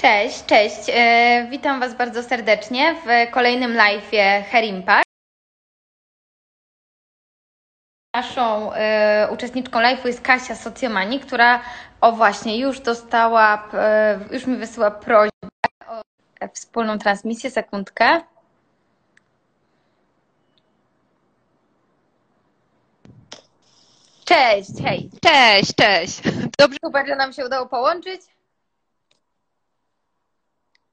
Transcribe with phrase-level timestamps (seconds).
[0.00, 0.90] Cześć, cześć.
[0.94, 5.04] E, witam Was bardzo serdecznie w kolejnym live'ie Herimpact.
[8.16, 11.62] Naszą e, uczestniczką live'u jest Kasia Socjomani, która
[12.00, 15.48] o właśnie już dostała, e, już mi wysyła prośbę
[15.88, 16.02] o
[16.54, 17.50] wspólną transmisję.
[17.50, 18.20] Sekundkę.
[24.24, 25.10] Cześć, hej.
[25.22, 26.20] Cześć, cześć.
[26.60, 28.37] Dobrze, super, że nam się udało połączyć.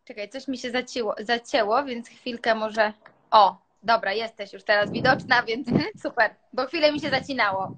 [0.05, 2.94] Czekaj, coś mi się zacięło, zacięło, więc chwilkę może.
[3.32, 5.68] O, dobra, jesteś już teraz widoczna, więc
[6.04, 7.76] super, bo chwilę mi się zacinało.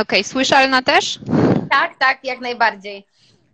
[0.00, 1.18] Okej, słyszalna też?
[1.70, 3.06] Tak, tak, jak najbardziej.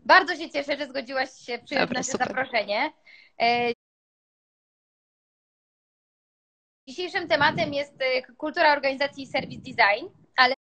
[0.04, 2.28] Bardzo się cieszę, że zgodziłaś się przyjąć Dobra, nasze super.
[2.28, 2.92] zaproszenie.
[3.40, 3.72] E,
[6.88, 10.54] Dzisiejszym tematem jest e, kultura organizacji i service design, ale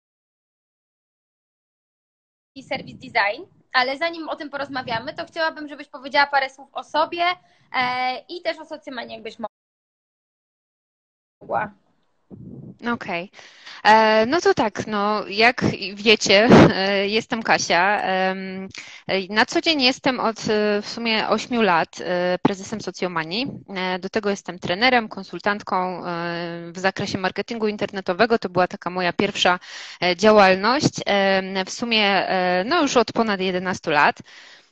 [2.55, 6.83] i service design, ale zanim o tym porozmawiamy, to chciałabym, żebyś powiedziała parę słów o
[6.83, 7.23] sobie
[7.73, 9.37] e, i też o socjomanii, jakbyś
[11.41, 11.84] mogła.
[12.83, 13.31] Okej.
[13.83, 15.61] E, No to tak, no jak
[15.95, 18.01] wiecie, e, jestem Kasia.
[19.29, 21.89] Na co dzień jestem od e, w sumie 8 lat
[22.41, 23.47] prezesem socjomanii.
[23.99, 26.01] Do tego jestem trenerem, konsultantką
[26.71, 28.39] w zakresie marketingu internetowego.
[28.39, 29.59] To była taka moja pierwsza
[30.15, 30.93] działalność.
[31.65, 32.27] W sumie
[32.65, 34.19] no już od ponad 11 lat.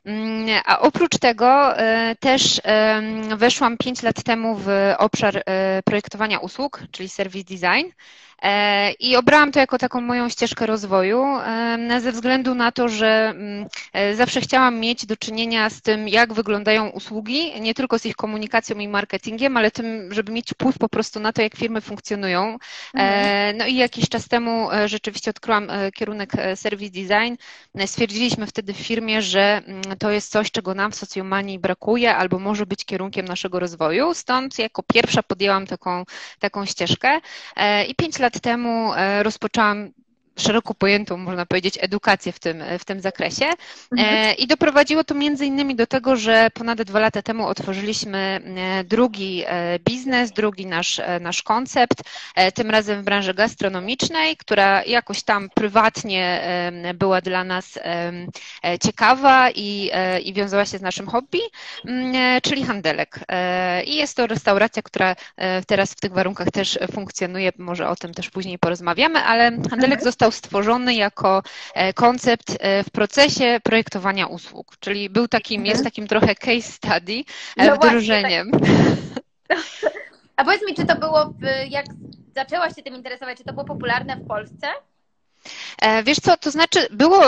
[0.05, 6.39] Mm, A oprócz tego e, też em, weszłam 5 lat temu w obszar e, projektowania
[6.39, 7.87] usług, czyli service design.
[8.41, 11.25] E, I obrałam to jako taką moją ścieżkę rozwoju,
[11.99, 16.33] ze względu na to, że mm, e, zawsze chciałam mieć do czynienia z tym, jak
[16.33, 20.89] wyglądają usługi, nie tylko z ich komunikacją i marketingiem, ale tym, żeby mieć wpływ po
[20.89, 22.57] prostu na to, jak firmy funkcjonują.
[22.95, 27.35] E, No i jakiś czas temu rzeczywiście odkryłam kierunek service design.
[27.85, 32.39] Stwierdziliśmy wtedy w firmie, że mm, to jest coś, czego nam w socjomanii brakuje, albo
[32.39, 34.13] może być kierunkiem naszego rozwoju.
[34.13, 36.03] Stąd jako pierwsza podjęłam taką,
[36.39, 37.19] taką ścieżkę
[37.87, 39.89] i pięć lat temu e, rozpoczęłam
[40.37, 43.45] szeroko pojętą, można powiedzieć, edukację w tym, w tym zakresie.
[43.97, 48.83] E, I doprowadziło to między innymi do tego, że ponad dwa lata temu otworzyliśmy e,
[48.83, 52.03] drugi e, biznes, drugi nasz, nasz koncept,
[52.53, 56.41] tym razem w branży gastronomicznej, która jakoś tam prywatnie
[56.95, 57.79] była dla nas
[58.83, 59.91] ciekawa i,
[60.23, 61.39] i wiązała się z naszym hobby,
[61.85, 63.19] mm, czyli handelek.
[63.85, 65.15] I jest to restauracja, która
[65.67, 70.22] teraz w tych warunkach też funkcjonuje, może o tym też później porozmawiamy, ale handelek został
[70.31, 75.71] stworzony jako e, koncept e, w procesie projektowania usług, czyli był takim, Mhm.
[75.71, 77.23] jest takim trochę case study e,
[77.67, 78.51] No właśnie, wdrożeniem.
[80.37, 81.85] A powiedz mi, czy to było, w, jak
[82.35, 84.67] zaczęłaś się tym interesować, czy to było popularne w Polsce?
[85.81, 87.21] E, Wiesz co, to znaczy było,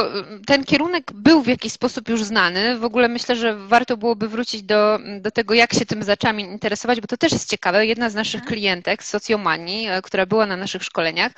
[0.48, 2.80] ten kierunek był w jakiś sposób już znany.
[2.80, 7.02] W ogóle myślę, że warto byłoby wrócić do, do tego, jak się tym zaczęłam interesować,
[7.02, 7.86] bo to też jest ciekawe.
[7.86, 11.32] Jedna z naszych klientek z socjomanii, e, która była na naszych szkoleniach,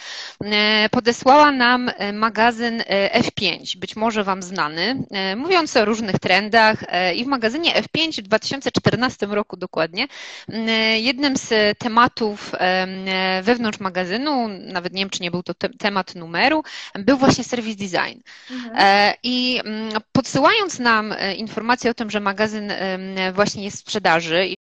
[0.44, 5.04] e, podesłała nam magazyn e, F5, być może Wam znany,
[5.36, 6.84] mówiący o różnych trendach
[7.16, 10.08] i w magazynie F5 w 2014 roku dokładnie
[10.98, 12.52] jednym z tematów
[13.44, 16.64] wewnątrz magazynu, nawet nie wiem, czy nie był to te, temat numeru,
[17.00, 18.20] był właśnie service design.
[18.76, 22.72] E, I mm, podsyłając nam e, informację o tym, że magazyn
[23.34, 24.57] właśnie jest w sprzedaży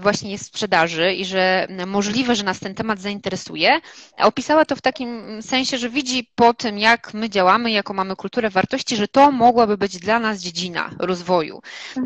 [0.00, 3.80] właśnie jest w sprzedaży i że możliwe, że nas ten temat zainteresuje.
[4.18, 8.50] Opisała to w takim sensie, że widzi po tym, jak my działamy, jaką mamy kulturę
[8.50, 11.60] wartości, że to mogłaby być dla nas dziedzina rozwoju.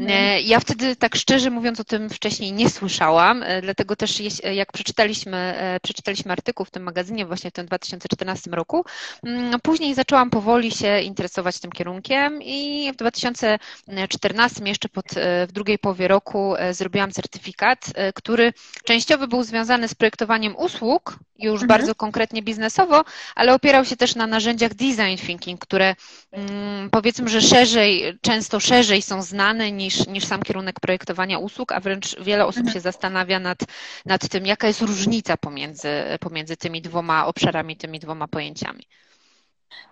[0.09, 4.21] E, Ja wtedy tak szczerze mówiąc o tym wcześniej nie słyszałam, e, dlatego też
[4.55, 8.85] jak przeczytaliśmy, e, przeczytaliśmy artykuł w tym magazynie właśnie w tym 2014 roku,
[9.25, 15.53] mm, później zaczęłam powoli się interesować tym kierunkiem i w 2014 jeszcze pod, e, w
[15.53, 17.56] drugiej połowie roku e, zrobiłam certyfikat,
[17.95, 18.53] e, który
[18.85, 21.69] częściowo był związany z projektowaniem usług, już Mhm.
[21.69, 23.05] bardzo konkretnie biznesowo,
[23.35, 25.95] ale opierał się też na narzędziach design thinking, które
[26.33, 31.81] mm, powiedzmy, że szerzej, często szerzej są znane niż, niż sam kierunek projektowania usług, a
[31.81, 33.59] wręcz wiele osób się zastanawia nad,
[34.07, 35.89] nad tym, jaka jest różnica pomiędzy,
[36.21, 38.87] pomiędzy tymi dwoma obszarami, tymi dwoma pojęciami.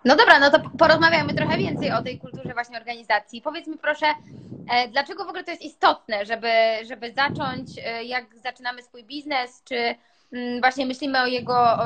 [0.04, 3.42] No dobra, no to porozmawiamy trochę więcej o tej kulturze właśnie organizacji.
[3.42, 4.06] Powiedz mi proszę,
[4.70, 6.48] e, dlaczego w ogóle to jest istotne, żeby,
[6.88, 9.94] żeby zacząć, e, jak zaczynamy swój biznes, czy
[10.32, 11.78] mm, właśnie myślimy o jego,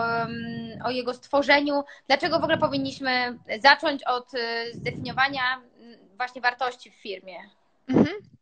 [0.85, 5.43] o jego stworzeniu, dlaczego w ogóle powinniśmy zacząć od e, zdefiniowania
[5.81, 7.39] mm, właśnie wartości w firmie?
[7.89, 8.38] Mhm.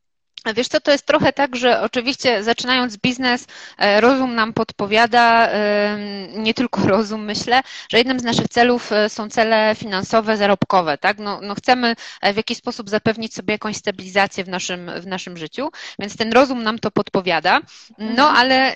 [0.54, 3.46] Wiesz co, to jest trochę tak, że oczywiście zaczynając biznes,
[3.78, 5.98] e, rozum nam podpowiada, e,
[6.36, 7.60] nie tylko rozum myślę,
[7.90, 11.18] że jednym z naszych celów e, są cele finansowe, zarobkowe, tak?
[11.18, 11.96] No, no chcemy
[12.32, 16.62] w jakiś sposób zapewnić sobie jakąś stabilizację w naszym, w naszym życiu, więc ten rozum
[16.62, 17.60] nam to podpowiada,
[17.98, 18.36] no mhm.
[18.36, 18.74] ale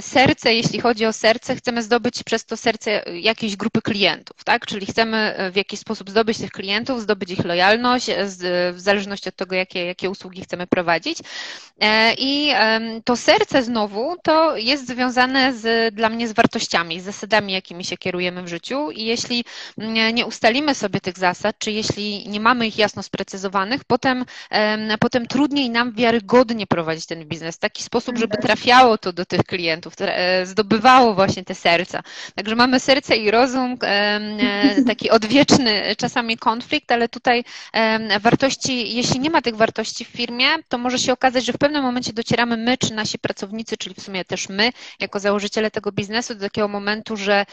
[0.00, 4.66] serce, jeśli chodzi o serce, chcemy zdobyć przez to serce jakiejś grupy klientów, tak?
[4.66, 8.06] Czyli chcemy w jakiś sposób zdobyć tych klientów, zdobyć ich lojalność,
[8.72, 11.05] w zależności od tego, jakie, jakie usługi chcemy prowadzić.
[11.80, 12.52] E, I
[13.04, 17.96] to serce znowu to jest związane z, dla mnie z wartościami, z zasadami, jakimi się
[17.96, 18.90] kierujemy w życiu.
[18.90, 19.44] I jeśli
[20.12, 24.24] nie ustalimy sobie tych zasad, czy jeśli nie mamy ich jasno sprecyzowanych, potem,
[25.00, 28.42] potem trudniej nam wiarygodnie prowadzić ten biznes w taki sposób, żeby mhm.
[28.42, 32.02] trafiało to do tych klientów, e, zdobywało właśnie te serca.
[32.34, 34.20] Także mamy serce i rozum, e,
[34.86, 37.44] taki odwieczny czasami konflikt, ale tutaj
[38.20, 41.82] wartości, jeśli nie ma tych wartości w firmie, to może się okazać, że w pewnym
[41.82, 46.34] momencie docieramy my, czy nasi pracownicy, czyli w sumie też my, jako założyciele tego biznesu,
[46.34, 47.46] do takiego momentu, że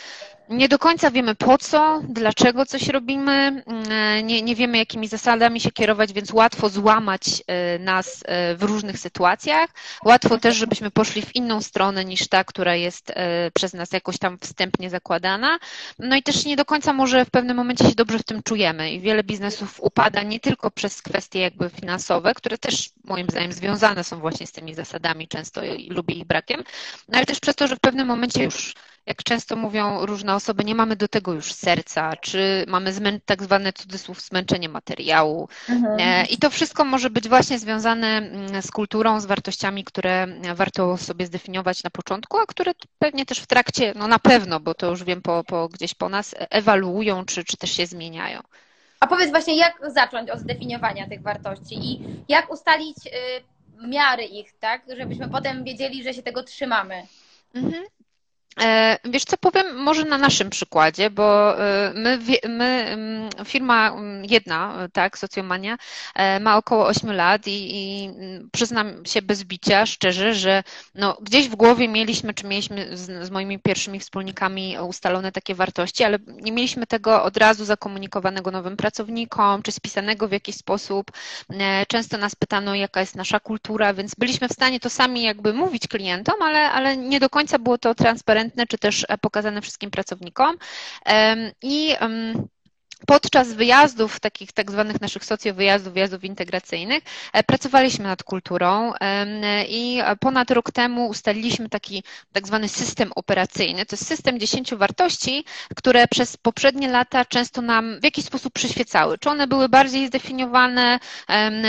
[0.49, 5.59] nie do końca wiemy po co, dlaczego coś robimy, mm, nie, nie wiemy, jakimi zasadami
[5.59, 9.69] się kierować, więc łatwo złamać e, nas e, w różnych sytuacjach.
[10.05, 14.17] Łatwo też, żebyśmy poszli w inną stronę niż ta, która jest e, przez nas jakoś
[14.17, 15.59] tam wstępnie zakładana.
[15.99, 18.91] No i też nie do końca może w pewnym momencie się dobrze w tym czujemy
[18.91, 24.03] i wiele biznesów upada nie tylko przez kwestie jakby finansowe, które też moim zdaniem związane
[24.03, 26.63] są właśnie z tymi zasadami często i ich brakiem,
[27.09, 28.73] no ale też przez to, że w pewnym momencie już
[29.05, 33.43] jak często mówią różne osoby, nie mamy do tego już serca, czy mamy zmę- tak
[33.43, 35.49] zwane cudzysłów zmęczenie materiału.
[35.69, 35.97] Mhm.
[35.99, 40.97] E, I to wszystko może być właśnie związane mm, z kulturą, z wartościami, które warto
[40.97, 44.89] sobie zdefiniować na początku, a które pewnie też w trakcie, no na pewno, bo to
[44.89, 48.39] już wiem po, po gdzieś po nas, ewaluują, czy, czy też się zmieniają.
[48.99, 54.53] A powiedz właśnie, jak zacząć od zdefiniowania tych wartości i jak ustalić y, miary ich,
[54.59, 57.07] tak, żebyśmy potem wiedzieli, że się tego trzymamy?
[57.55, 57.83] Mhm.
[58.61, 62.19] E, wiesz co, powiem może na naszym przykładzie, bo e, my,
[62.49, 65.77] my mm, firma mm, jedna, tak, Socjomania,
[66.15, 70.63] e, ma około 8 lat i, i, mm, przyznam się bez bicia szczerze, że
[70.95, 76.03] no, gdzieś w głowie mieliśmy, czy mieliśmy z, z, moimi pierwszymi wspólnikami ustalone takie wartości,
[76.03, 81.11] ale nie mieliśmy tego od razu zakomunikowanego nowym pracownikom, czy spisanego w jakiś sposób.
[81.87, 85.87] Często nas pytano, jaka jest nasza kultura, więc byliśmy w stanie to sami jakby mówić
[85.87, 89.91] klientom, ale, ale nie do końca było to transparentne transparentne, czy też e, pokazane wszystkim
[89.91, 90.57] pracownikom.
[91.61, 91.95] I
[93.07, 97.03] podczas wyjazdów, takich tak zwanych naszych socjowyjazdów, wyjazdów integracyjnych,
[97.33, 98.93] e, pracowaliśmy nad kulturą
[99.69, 102.03] i ponad rok temu ustaliliśmy taki
[102.33, 103.85] tak zwany system operacyjny.
[103.85, 105.45] To jest system dziesięciu wartości,
[105.75, 109.17] które przez poprzednie lata często nam w jakiś sposób przyświecały.
[109.17, 110.99] Czy one były bardziej zdefiniowane,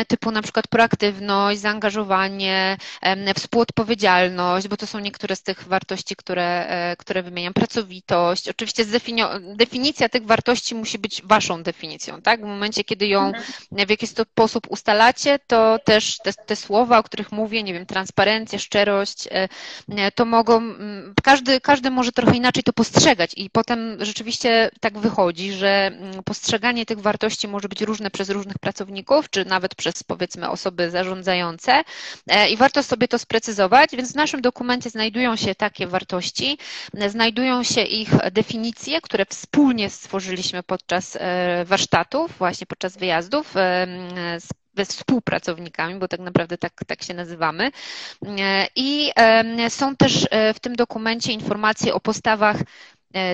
[0.09, 2.77] typu na przykład proaktywność, zaangażowanie,
[3.37, 8.49] współodpowiedzialność, bo to są niektóre z tych wartości, które, e, które wymieniam, pracowitość.
[8.49, 8.85] Oczywiście
[9.57, 12.41] definicja tych wartości musi być waszą definicją, tak?
[12.41, 13.87] W momencie, kiedy ją mhm.
[13.87, 18.59] w jakiś sposób ustalacie, to też te, te słowa, o których mówię, nie wiem, transparencja,
[18.59, 19.49] szczerość, e,
[19.89, 20.63] e, to mogą,
[21.23, 25.91] każdy, każdy może trochę inaczej to postrzegać i potem rzeczywiście tak wychodzi, że
[26.25, 31.85] postrzeganie tych wartości może być różne przez różnych pracowników, czy nawet przez powiedzmy osoby zarządzające
[32.27, 36.59] e, i warto sobie to sprecyzować, więc w naszym dokumencie znajdują się takie wartości,
[37.09, 43.87] znajdują się ich definicje, które wspólnie stworzyliśmy podczas E, warsztatów, właśnie podczas wyjazdów e,
[44.77, 47.71] ze współpracownikami, bo tak naprawdę tak, tak się nazywamy.
[48.27, 49.13] E, I
[49.69, 52.57] są też w tym dokumencie informacje o postawach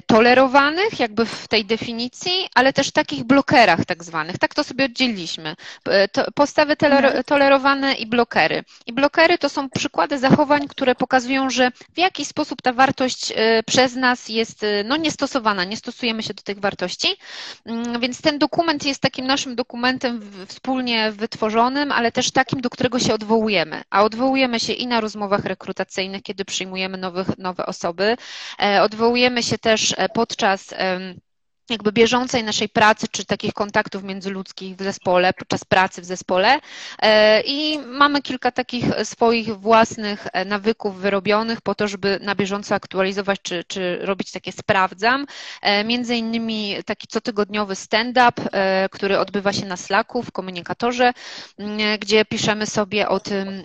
[0.07, 4.39] tolerowanych, jakby w tej definicji, ale też takich blokerach tak zwanych.
[4.39, 5.57] Tak to sobie oddzieliliśmy.
[5.89, 7.25] E, postawy mhm.
[7.25, 8.65] tolerowane i blokery.
[8.87, 13.63] I blokery to są przykłady zachowań, które pokazują, że w jakiś sposób ta wartość e,
[13.63, 17.09] przez nas jest no, niestosowana, nie stosujemy się do tych wartości.
[17.67, 22.99] Mm, więc ten dokument jest takim naszym dokumentem wspólnie wytworzonym, ale też takim, do którego
[22.99, 23.83] się odwołujemy.
[23.91, 28.17] A odwołujemy się i na rozmowach rekrutacyjnych, kiedy przyjmujemy nowych, nowe osoby,
[28.81, 30.75] odwołujemy się też też e, podczas
[31.71, 36.61] jakby bieżącej naszej pracy, czy takich kontaktów międzyludzkich w zespole, podczas pracy w zespole.
[37.03, 42.75] E, I mamy kilka takich swoich własnych e, nawyków wyrobionych po to, żeby na bieżąco
[42.75, 45.27] aktualizować, czy, czy robić takie sprawdzam.
[45.63, 48.33] E, między innymi taki cotygodniowy stand-up,
[48.91, 51.13] który odbywa się na Slacku w komunikatorze,
[52.01, 53.63] gdzie piszemy sobie o tym,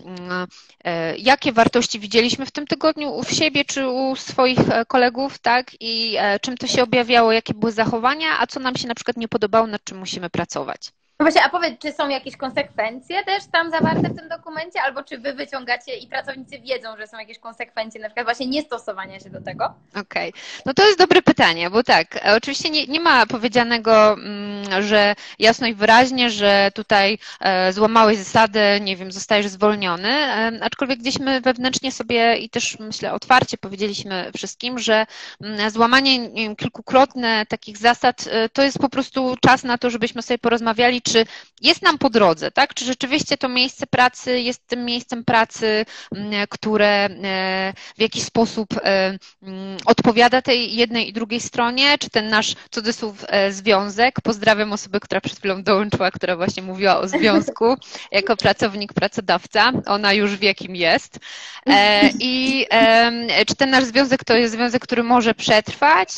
[1.18, 6.58] jakie wartości widzieliśmy w tym tygodniu w siebie, czy u swoich kolegów, tak, i czym
[6.58, 9.68] to się objawiało, jakie były zachowania, zachowania, a co nam się na przykład nie podobało,
[9.68, 10.92] nad czym musimy pracować.
[11.20, 15.04] No właśnie, a powiedz, czy są jakieś konsekwencje też tam zawarte w tym dokumencie, albo
[15.04, 19.30] czy wy wyciągacie i pracownicy wiedzą, że są jakieś konsekwencje, na przykład właśnie niestosowania się
[19.30, 19.74] do tego?
[19.90, 20.42] Okej, okay.
[20.66, 25.68] no to jest dobre pytanie, bo tak, oczywiście nie, nie ma powiedzianego, mm, że jasno
[25.68, 31.42] i wyraźnie, że tutaj e, złamałeś zasady, nie wiem, zostajesz zwolniony, e, aczkolwiek gdzieś my
[31.42, 35.06] wewnętrznie sobie i też myślę otwarcie powiedzieliśmy wszystkim, że
[35.42, 40.22] mm, złamanie wiem, kilkukrotne takich zasad e, to jest po prostu czas na to, żebyśmy
[40.22, 41.26] sobie porozmawiali, czy
[41.62, 42.74] jest nam po drodze, tak?
[42.74, 45.86] Czy rzeczywiście to miejsce pracy jest tym miejscem pracy,
[46.16, 52.10] mm, które e, w jakiś sposób e, mm, odpowiada tej jednej i drugiej stronie, czy
[52.10, 54.22] ten nasz cudzysłów e, związek.
[54.22, 57.76] Pozdrawiam osobę, która przed chwilą dołączyła, która właśnie mówiła o związku
[58.12, 59.72] jako pracownik, pracodawca.
[59.86, 61.20] Ona już wie, kim jest.
[62.20, 62.66] I
[63.48, 66.10] czy ten nasz związek to jest związek, który może przetrwać,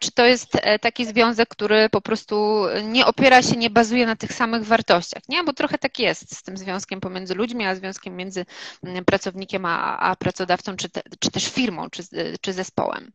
[0.00, 4.32] czy to jest taki związek, który po prostu nie opiera się, nie bazuje na tych
[4.34, 5.44] samych wartościach, nie?
[5.44, 8.46] Bo trochę tak jest z tym związkiem pomiędzy ludźmi, a związkiem między
[8.82, 12.02] mm, pracownikiem a, a pracodawcą, czy, te, czy też firmą, czy,
[12.40, 13.10] czy zespołem.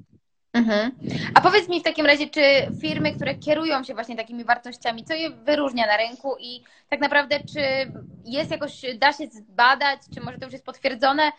[0.53, 0.91] Mhm.
[1.33, 2.41] A powiedz mi w takim razie, czy
[2.81, 7.39] firmy, które kierują się właśnie takimi wartościami, co je wyróżnia na rynku i tak naprawdę,
[7.53, 7.61] czy
[8.25, 11.31] jest jakoś, da się zbadać, czy może to już jest potwierdzone,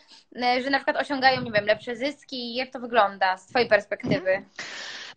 [0.43, 2.55] e, że na przykład osiągają, nie wiem, lepsze zyski?
[2.55, 4.31] Jak to wygląda z Twojej perspektywy?
[4.31, 4.45] Mhm.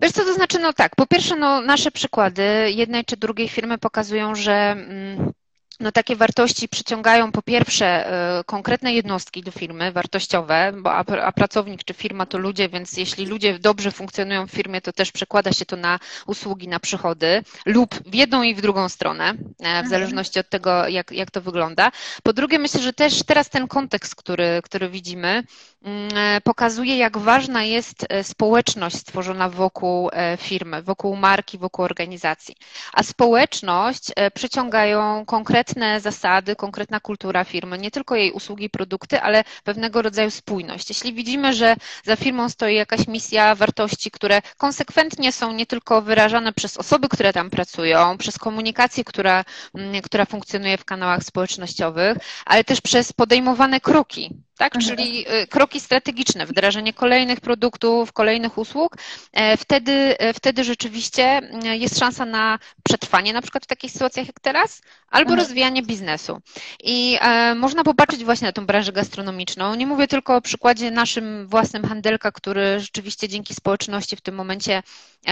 [0.01, 3.77] Wiesz co, to znaczy, no tak, po pierwsze, no nasze przykłady jednej czy drugiej firmy
[3.77, 5.31] pokazują, że mm,
[5.79, 11.31] no takie wartości przyciągają po pierwsze y, konkretne jednostki do firmy, wartościowe, bo a, a,
[11.31, 15.51] pracownik czy firma to ludzie, więc jeśli ludzie dobrze funkcjonują w firmie, to też przekłada
[15.51, 19.65] się to na usługi, na przychody lub w jedną i w drugą stronę, e, w
[19.65, 19.89] mhm.
[19.89, 21.91] zależności od tego, jak, jak to wygląda.
[22.23, 25.43] Po drugie, myślę, że też teraz ten kontekst, który, który widzimy,
[25.83, 32.55] mm, e, pokazuje, jak ważna jest e, społeczność stworzona wokół firmy, wokół marki, wokół organizacji.
[32.93, 34.03] A społeczność
[34.33, 40.31] przyciągają konkretne konkretne zasady, konkretna kultura firmy, nie tylko jej usługi, produkty, ale pewnego rodzaju
[40.31, 40.89] spójność.
[40.89, 46.53] Jeśli widzimy, że za firmą stoi jakaś misja, wartości, które konsekwentnie są nie tylko wyrażane
[46.53, 49.43] przez osoby, które tam pracują, przez komunikację, która,
[49.75, 54.75] mm, która funkcjonuje w kanałach społecznościowych, ale też przez podejmowane kroki, tak?
[54.75, 54.97] Mhm.
[54.97, 58.97] Czyli y, kroki strategiczne, wdrażanie kolejnych produktów, kolejnych usług,
[59.33, 64.27] e, wtedy, e, wtedy rzeczywiście e, jest szansa na przetrwanie na przykład w takich sytuacjach
[64.27, 65.39] jak teraz, albo mhm.
[65.39, 66.41] rozwijanie biznesu.
[66.83, 67.19] I
[67.55, 69.75] można popatrzeć właśnie na tą branżę gastronomiczną.
[69.75, 74.83] Nie mówię tylko o przykładzie naszym własnym handelka, który rzeczywiście dzięki społeczności w tym momencie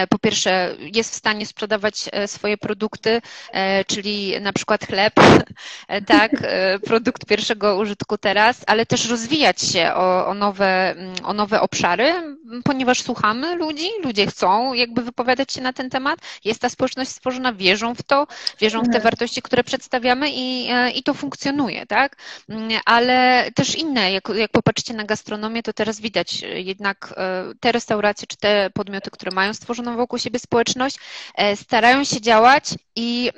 [0.09, 3.21] po pierwsze jest w stanie sprzedawać swoje produkty,
[3.87, 5.13] czyli na przykład chleb,
[6.07, 6.31] tak,
[6.85, 12.13] produkt pierwszego użytku teraz, ale też rozwijać się o, o, nowe, o nowe obszary,
[12.63, 16.19] ponieważ słuchamy ludzi, ludzie chcą jakby wypowiadać się na ten temat.
[16.45, 18.27] Jest ta społeczność stworzona, wierzą w to,
[18.59, 19.03] wierzą w te mhm.
[19.03, 22.15] wartości, które przedstawiamy i, e, i to funkcjonuje, tak?
[22.85, 28.27] Ale też inne, jak, jak popatrzycie na gastronomię, to teraz widać jednak e, te restauracje
[28.27, 30.97] czy te podmioty, które mają stworzoną wokół siebie społeczność,
[31.35, 32.65] e, starają się działać
[32.95, 33.31] i,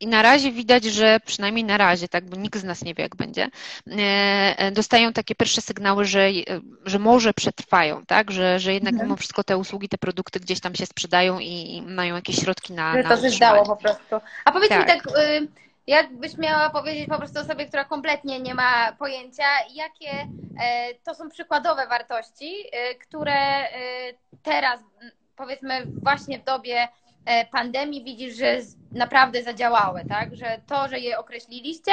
[0.00, 3.02] i na razie widać, że przynajmniej na razie, tak, bo nikt z nas nie wie,
[3.02, 3.48] jak będzie,
[4.72, 6.28] dostają takie pierwsze sygnały, że,
[6.84, 8.30] że może przetrwają, tak?
[8.30, 9.08] Że, że jednak mhm.
[9.08, 12.92] mimo wszystko te usługi, te produkty gdzieś tam się sprzedają i, mają jakieś środki na.
[12.92, 14.16] Że to się zdało po prostu.
[14.44, 14.80] A powiedz tak.
[14.80, 15.18] mi tak.
[15.18, 15.48] Y,
[15.86, 20.28] jakbyś miała powiedzieć po prostu osobie, która kompletnie nie ma pojęcia, jakie
[20.62, 22.54] e, to są przykładowe wartości,
[22.90, 24.80] y, które y, teraz,
[25.36, 26.88] powiedzmy, właśnie w dobie
[27.50, 28.58] pandemii widzisz, że
[28.92, 30.36] naprawdę zadziałały, tak?
[30.36, 31.92] Że to, że je określiliście,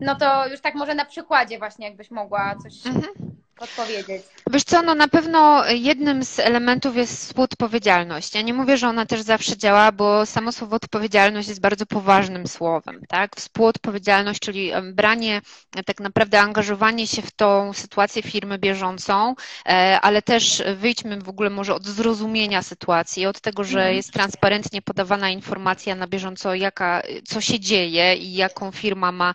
[0.00, 3.29] no to już tak może na przykładzie właśnie jakbyś mogła coś mhm
[3.60, 4.22] odpowiedzieć?
[4.50, 8.34] Wiesz co, no na pewno jednym z elementów jest współodpowiedzialność.
[8.34, 12.46] Ja nie mówię, że ona też zawsze działa, bo samo słowo odpowiedzialność jest bardzo poważnym
[12.46, 13.36] słowem, tak?
[13.36, 15.42] Współodpowiedzialność, czyli branie,
[15.86, 19.34] tak naprawdę angażowanie się w tą sytuację firmy bieżącą,
[19.66, 23.96] e, ale też wyjdźmy w ogóle może od zrozumienia sytuacji, od tego, że mhm.
[23.96, 29.34] jest transparentnie podawana informacja na bieżąco, jaka, co się dzieje i jaką firma ma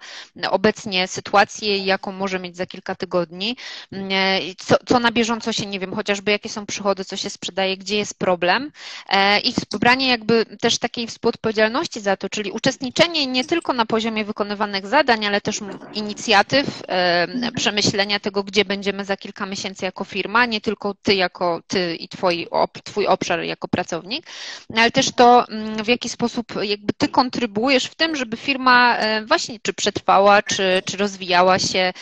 [0.50, 3.58] obecnie sytuację i jaką może mieć za kilka tygodni
[4.58, 7.98] co, co na bieżąco się, nie wiem, chociażby jakie są przychody, co się sprzedaje, gdzie
[7.98, 8.72] jest problem.
[9.10, 14.26] E, i branie jakby też takiej współodpowiedzialności za to, czyli uczestniczenie nie tylko na poziomie
[14.26, 15.60] wykonywanych zadań, ale też
[15.94, 21.62] inicjatyw, e, przemyślenia tego, gdzie będziemy za kilka miesięcy jako firma, nie tylko ty jako
[21.68, 22.48] ty i twoi,
[22.84, 24.26] twój obszar jako pracownik,
[24.78, 29.26] ale też to, mm, w jaki sposób jakby ty kontrybuujesz w tym, żeby firma e,
[29.26, 31.94] właśnie czy przetrwała, czy, czy rozwijała się,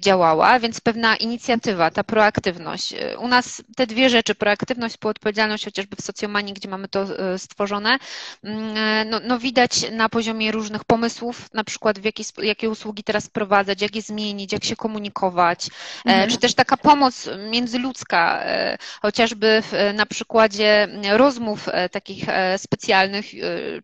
[0.00, 2.94] działała, więc pewna inicjatywa inicjatywa, ta proaktywność.
[3.18, 7.06] U nas te dwie rzeczy, proaktywność, współodpowiedzialność, chociażby w socjomanii, gdzie mamy to
[7.38, 7.98] stworzone,
[8.44, 13.26] mm, no, no widać na poziomie różnych pomysłów, na przykład w jakie, jakie usługi teraz
[13.26, 15.66] wprowadzać, jak je zmienić, jak się komunikować,
[16.04, 16.30] mhm.
[16.30, 18.44] czy też taka pomoc międzyludzka,
[19.02, 19.62] chociażby
[19.94, 22.24] na przykładzie rozmów takich
[22.56, 23.26] specjalnych,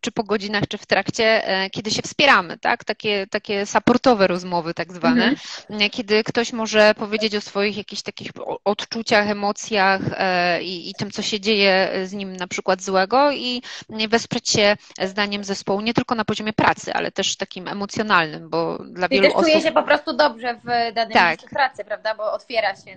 [0.01, 2.85] czy po godzinach, czy w trakcie, kiedy się wspieramy, tak?
[2.85, 5.35] Takie, takie supportowe rozmowy tak zwane,
[5.71, 5.91] mhm.
[5.91, 8.31] kiedy ktoś może powiedzieć o swoich jakichś takich
[8.65, 13.63] odczuciach, emocjach e, i, i tym, co się dzieje z nim na przykład złego i
[14.09, 19.09] wesprzeć się zdaniem zespołu nie tylko na poziomie pracy, ale też takim emocjonalnym, bo dla
[19.09, 21.41] Czyli wielu też czuje się po prostu dobrze w danym tak.
[21.51, 22.15] pracy, prawda?
[22.15, 22.97] Bo otwiera się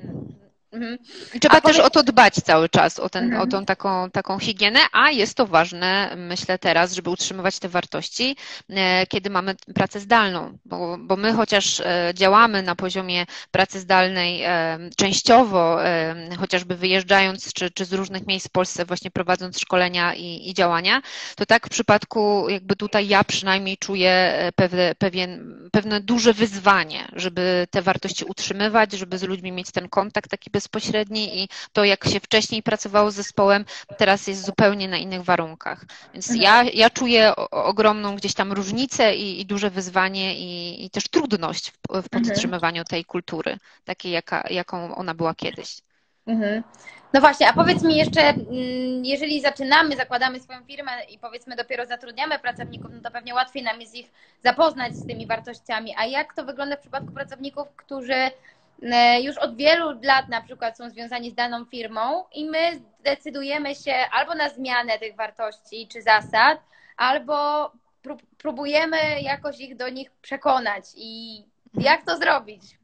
[0.72, 0.98] Mhm.
[1.42, 1.88] Trzeba a też powiedz...
[1.88, 3.42] o to dbać cały czas, o, ten, mhm.
[3.42, 8.36] o tą taką, taką higienę, a jest to ważne, myślę teraz, żeby utrzymywać te wartości,
[8.70, 14.44] e, kiedy mamy pracę zdalną, bo, bo my chociaż e, działamy na poziomie pracy zdalnej
[14.44, 15.78] e, częściowo,
[16.40, 21.02] chociażby wyjeżdżając czy, czy z różnych miejsc w Polsce, właśnie prowadząc szkolenia i, i działania,
[21.36, 27.68] to tak w przypadku jakby tutaj ja przynajmniej czuję pewne, pewien, pewne duże wyzwanie, żeby
[27.72, 32.08] te wartości utrzymywać, żeby z ludźmi mieć ten kontakt taki bez bezpośredni i to, jak
[32.08, 33.66] się wcześniej pracowało z zespołem,
[33.98, 35.86] teraz jest zupełnie na innych warunkach.
[36.14, 36.44] Więc mhm.
[36.44, 41.72] ja, ja czuję ogromną gdzieś tam różnicę i, i duże wyzwanie i, i, też trudność
[41.72, 42.10] w, w mhm.
[42.12, 45.78] podtrzymywaniu tej kultury, takiej, jaka, jaką ona była kiedyś.
[46.28, 46.64] Mhm.
[47.14, 51.86] No właśnie, a powiedz mi jeszcze, mm, jeżeli zaczynamy, zakładamy swoją firmę i powiedzmy dopiero
[51.86, 54.12] zatrudniamy pracowników, no to pewnie łatwiej nam jest ich
[54.44, 55.94] zapoznać z tymi wartościami.
[55.98, 58.32] A jak to wygląda w przypadku pracowników, którzy
[59.22, 63.94] już od wielu lat na przykład są związani z daną firmą i my decydujemy się
[64.12, 66.60] albo na zmianę tych wartości czy zasad,
[66.98, 67.72] albo
[68.38, 70.84] próbujemy jakoś ich do nich przekonać.
[70.96, 72.81] I jak to zrobić?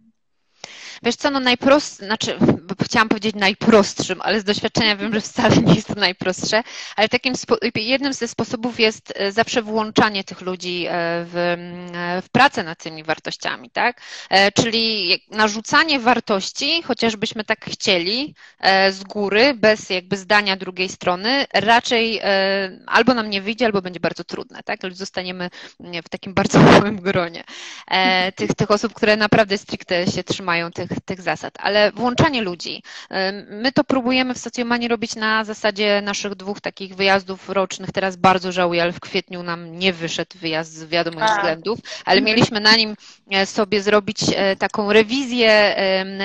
[1.03, 2.37] Wiesz co, no najprostszy, znaczy
[2.83, 6.63] chciałam powiedzieć najprostszym, ale z doświadczenia wiem, że wcale nie jest to najprostsze,
[6.95, 7.33] ale takim
[7.75, 10.91] jednym ze sposobów jest e, zawsze włączanie tych ludzi e,
[11.25, 14.01] w, e, w pracę nad tymi wartościami, tak?
[14.53, 18.35] Czyli narzucanie wartości, chociażbyśmy tak chcieli,
[18.89, 22.21] z góry, bez jakby zdania drugiej strony, raczej
[22.85, 24.79] albo nam nie wyjdzie, albo będzie bardzo trudne, tak?
[24.91, 25.49] Zostaniemy
[26.05, 27.43] w takim bardzo małym gronie
[28.35, 32.83] tych, tych osób, które naprawdę stricte się trzymają tych tych, tych zasad, ale włączanie ludzi.
[33.49, 37.91] My to próbujemy w Socjomanii robić na zasadzie naszych dwóch takich wyjazdów rocznych.
[37.91, 41.35] Teraz bardzo żałuję, ale w kwietniu nam nie wyszedł wyjazd z wiadomych A.
[41.35, 42.95] względów, ale mieliśmy na nim
[43.31, 45.75] e, sobie zrobić e, taką rewizję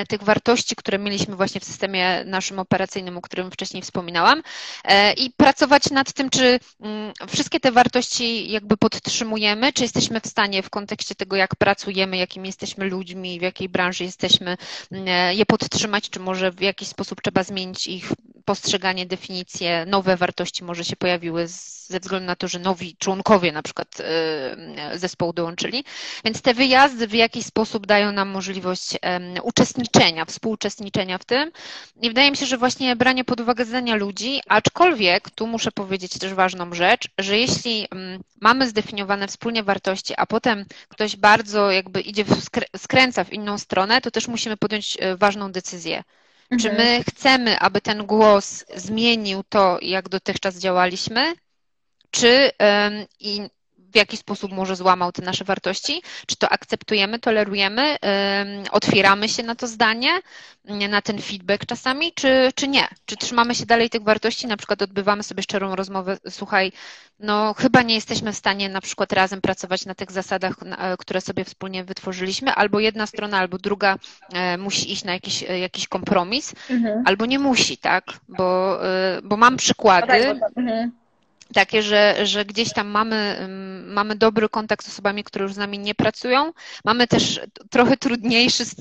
[0.09, 4.43] tych wartości, które mieliśmy właśnie w systemie naszym operacyjnym, o którym wcześniej wspominałam
[4.83, 10.27] e, i pracować nad tym, czy mm, wszystkie te wartości jakby podtrzymujemy, czy jesteśmy w
[10.27, 14.52] stanie w kontekście tego, jak pracujemy, jakimi jesteśmy ludźmi, w jakiej branży jesteśmy,
[14.91, 18.11] E, je podtrzymać, czy może w jakiś sposób trzeba zmienić ich
[18.45, 21.47] postrzeganie, definicje, nowe wartości może się pojawiły
[21.87, 25.83] ze względu na to, że nowi członkowie na przykład e, zespołu dołączyli.
[26.25, 28.97] Więc te wyjazdy w jakiś sposób dają nam możliwość
[29.43, 31.51] uczestniczenia, współuczestniczenia w tym.
[32.01, 36.17] I wydaje mi się, że właśnie branie pod uwagę zdania ludzi, aczkolwiek tu muszę powiedzieć
[36.17, 37.87] też ważną rzecz, że jeśli
[38.41, 42.25] mamy zdefiniowane wspólnie wartości, a potem ktoś bardzo jakby idzie,
[42.77, 46.03] skręca w inną stronę, to też musimy podjąć e, ważną decyzję.
[46.49, 46.77] Czy mhm.
[46.77, 51.33] my chcemy, aby ten głos zmienił to, jak dotychczas działaliśmy,
[52.11, 52.51] czy
[53.19, 53.41] i
[53.93, 57.97] w jaki sposób może złamał te nasze wartości, czy to akceptujemy, tolerujemy,
[58.71, 60.09] otwieramy się na to zdanie,
[60.89, 62.87] na ten feedback czasami, czy, czy nie?
[63.05, 66.71] Czy trzymamy się dalej tych wartości, na przykład odbywamy sobie szczerą rozmowę, słuchaj,
[67.19, 70.55] no chyba nie jesteśmy w stanie na przykład razem pracować na tych zasadach,
[70.99, 73.97] które sobie wspólnie wytworzyliśmy, albo jedna strona, albo druga
[74.33, 77.03] e, musi iść na jakiś, e, jakiś kompromis, mhm.
[77.05, 78.03] albo nie musi, tak?
[78.29, 80.07] Bo, e, bo mam przykłady.
[80.07, 81.02] No tak, bo to, mhm
[81.53, 83.47] takie, że, że gdzieś tam mamy,
[83.87, 86.53] mamy dobry kontakt z osobami, które już z nami nie pracują.
[86.85, 87.39] Mamy też
[87.69, 88.75] trochę trudniejszy z,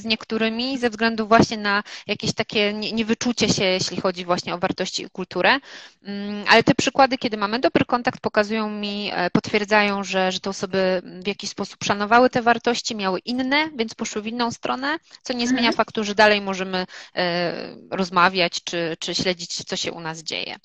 [0.00, 5.02] z niektórymi ze względu właśnie na jakieś takie niewyczucie się, jeśli chodzi właśnie o wartości
[5.02, 5.58] i kulturę.
[6.02, 10.50] Mm, ale te przykłady, kiedy mamy dobry kontakt, pokazują mi, e, potwierdzają, że, że te
[10.50, 15.32] osoby w jakiś sposób szanowały te wartości, miały inne, więc poszły w inną stronę, co
[15.32, 15.76] nie zmienia mhm.
[15.76, 20.56] faktu, że dalej możemy e, rozmawiać czy, czy śledzić, co się u nas dzieje.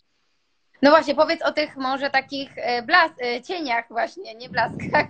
[0.85, 5.07] No właśnie, powiedz o tych może takich e, blas e, cieniach właśnie, nie blaskach.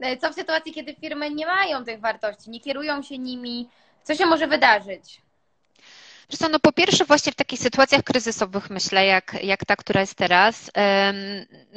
[0.00, 3.68] E, co w sytuacji, kiedy firmy nie mają tych wartości, nie kierują się nimi,
[4.02, 5.22] co się może wydarzyć?
[6.30, 10.00] Wiesz co, no po pierwsze właśnie w takich sytuacjach kryzysowych myślę, jak, jak ta, która
[10.00, 10.70] jest teraz,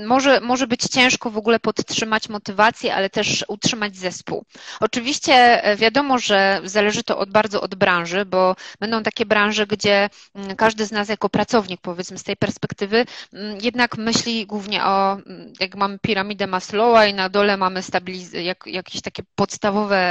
[0.06, 4.46] może, może być ciężko w ogóle podtrzymać motywację, ale też utrzymać zespół.
[4.80, 10.10] Oczywiście e, wiadomo, że zależy to od, bardzo od branży, bo będą takie branże, gdzie
[10.36, 15.13] mm, każdy z nas jako pracownik, powiedzmy z tej perspektywy, mm, jednak myśli głównie o,
[15.13, 20.04] mm, jak mamy piramidę Maslowa i na dole mamy stabiliz- jak, jakieś takie podstawowe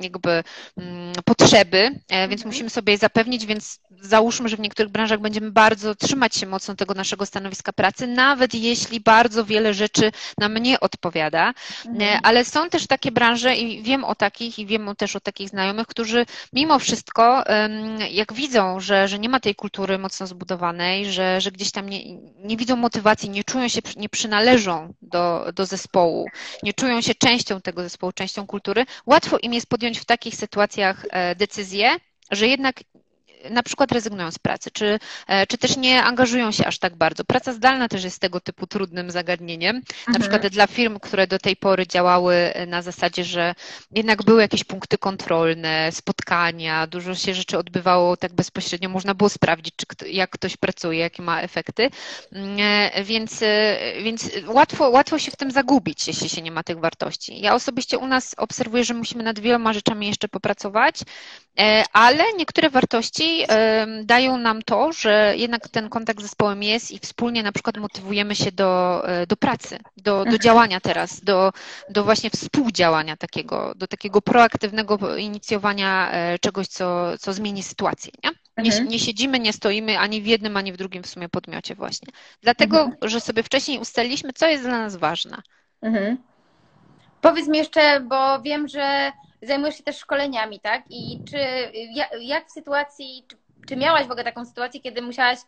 [0.00, 0.44] jakby
[1.24, 1.78] potrzeby,
[2.08, 2.48] e, więc mhm.
[2.48, 6.74] musimy sobie je zapewnić, więc załóżmy, że w niektórych branżach będziemy bardzo trzymać się mocno
[6.74, 11.54] tego naszego stanowiska pracy, nawet jeśli bardzo wiele rzeczy nam nie odpowiada,
[11.86, 12.02] mhm.
[12.02, 15.48] E, ale są też takie branże i wiem o takich i wiem też o takich
[15.48, 17.44] znajomych, którzy mimo wszystko,
[18.10, 22.18] jak widzą, że, że nie ma tej kultury mocno zbudowanej, że, że gdzieś tam nie,
[22.18, 26.26] nie widzą motywacji, nie czują się, nie przynależą do, do zespołu,
[26.62, 31.06] nie czują się częścią tego zespołu, częścią kultury, łatwo im jest podjąć w takich sytuacjach
[31.10, 31.96] e, decyzję,
[32.30, 32.76] że jednak
[33.50, 37.24] na przykład rezygnują z pracy, czy, e, czy też nie angażują się aż tak bardzo.
[37.24, 39.76] Praca zdalna też jest tego typu trudnym zagadnieniem.
[39.76, 40.12] Mhm.
[40.12, 43.54] Na przykład dla firm, które do tej pory działały na zasadzie, że
[43.90, 49.74] jednak były jakieś punkty kontrolne, spotkania, dużo się rzeczy odbywało tak bezpośrednio, można było sprawdzić,
[49.76, 51.90] czy, jak ktoś pracuje, jakie ma efekty,
[52.32, 56.62] mm, e, więc, e, więc łatwo, łatwo się w tym zagubić, jeśli się nie ma
[56.62, 57.40] tych wartości.
[57.40, 61.00] Ja osobiście u nas obserwuję, że musimy nad wieloma rzeczami jeszcze popracować,
[61.92, 63.31] ale niektóre wartości
[64.04, 68.34] dają nam to, że jednak ten kontakt z zespołem jest i wspólnie na przykład motywujemy
[68.34, 70.38] się do, e, do pracy, do, do mhm.
[70.38, 71.52] działania teraz, do,
[71.90, 78.12] do właśnie współdziałania takiego, do takiego proaktywnego inicjowania e, czegoś, co, co zmieni sytuację.
[78.24, 78.30] Nie?
[78.64, 78.88] Nie, mhm.
[78.88, 82.08] nie, siedzimy, nie stoimy ani w jednym, ani w drugim w sumie podmiocie właśnie.
[82.42, 83.10] Dlatego, mhm.
[83.10, 85.36] że sobie wcześniej ustaliliśmy, co jest dla nas ważne.
[85.82, 86.16] Mhm.
[87.20, 89.12] Powiedz mi jeszcze, bo wiem, że
[89.42, 90.82] zajmujesz się też szkoleniami, tak?
[90.90, 91.38] I czy
[92.20, 93.36] jak w sytuacji, czy,
[93.68, 95.38] czy miałaś w ogóle taką sytuację, kiedy musiałaś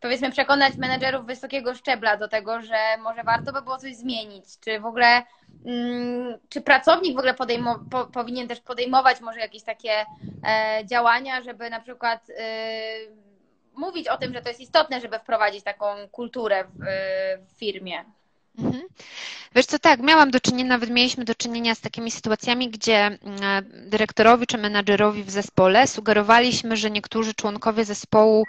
[0.00, 4.80] powiedzmy przekonać menedżerów wysokiego szczebla do tego, że może warto by było coś zmienić, czy
[4.80, 5.22] w ogóle
[5.66, 10.04] mm, czy pracownik w ogóle podejmo, po, powinien też podejmować może jakieś takie
[10.46, 12.44] e, działania, żeby na przykład e,
[13.74, 18.04] mówić o tym, że to jest istotne, żeby wprowadzić taką kulturę w, e, w firmie?
[18.58, 18.82] Mhm.
[19.54, 23.20] Wiesz co, tak, miałam do czynienia, nawet mieliśmy do czynienia z takimi sytuacjami, gdzie mm,
[23.90, 28.44] dyrektorowi czy menadżerowi w zespole sugerowaliśmy, że niektórzy członkowie zespołu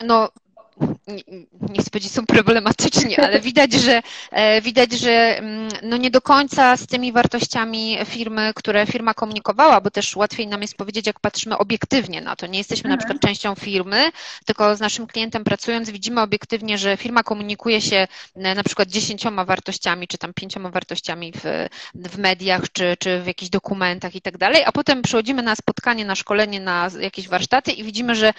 [0.00, 0.28] no,
[1.70, 6.20] nie, chcę powiedzieć, są problematyczni, ale widać, że e, widać, że mm, no nie do
[6.20, 11.20] końca z tymi wartościami firmy, które firma komunikowała, bo też łatwiej nam jest powiedzieć, jak
[11.20, 12.46] patrzymy obiektywnie na to.
[12.46, 12.92] Nie jesteśmy mhm.
[12.92, 14.10] na przykład częścią firmy,
[14.44, 19.44] tylko z naszym klientem pracując widzimy obiektywnie, że firma komunikuje się e, na przykład dziesięcioma
[19.44, 24.38] wartościami, czy tam pięcioma wartościami w, w mediach, czy, czy w jakichś dokumentach i tak
[24.38, 28.32] dalej, a potem przychodzimy na spotkanie, na szkolenie, na jakieś warsztaty i widzimy, że,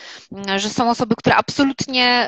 [0.56, 2.27] że są osoby, które absolutnie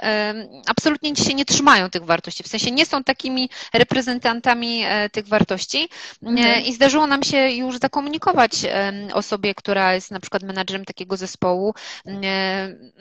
[0.67, 5.89] absolutnie się nie trzymają tych wartości, w sensie nie są takimi reprezentantami e, tych wartości
[6.23, 6.63] mhm.
[6.63, 8.51] i zdarzyło nam się już zakomunikować
[9.13, 11.73] osobie, która jest na przykład menadżerem takiego zespołu.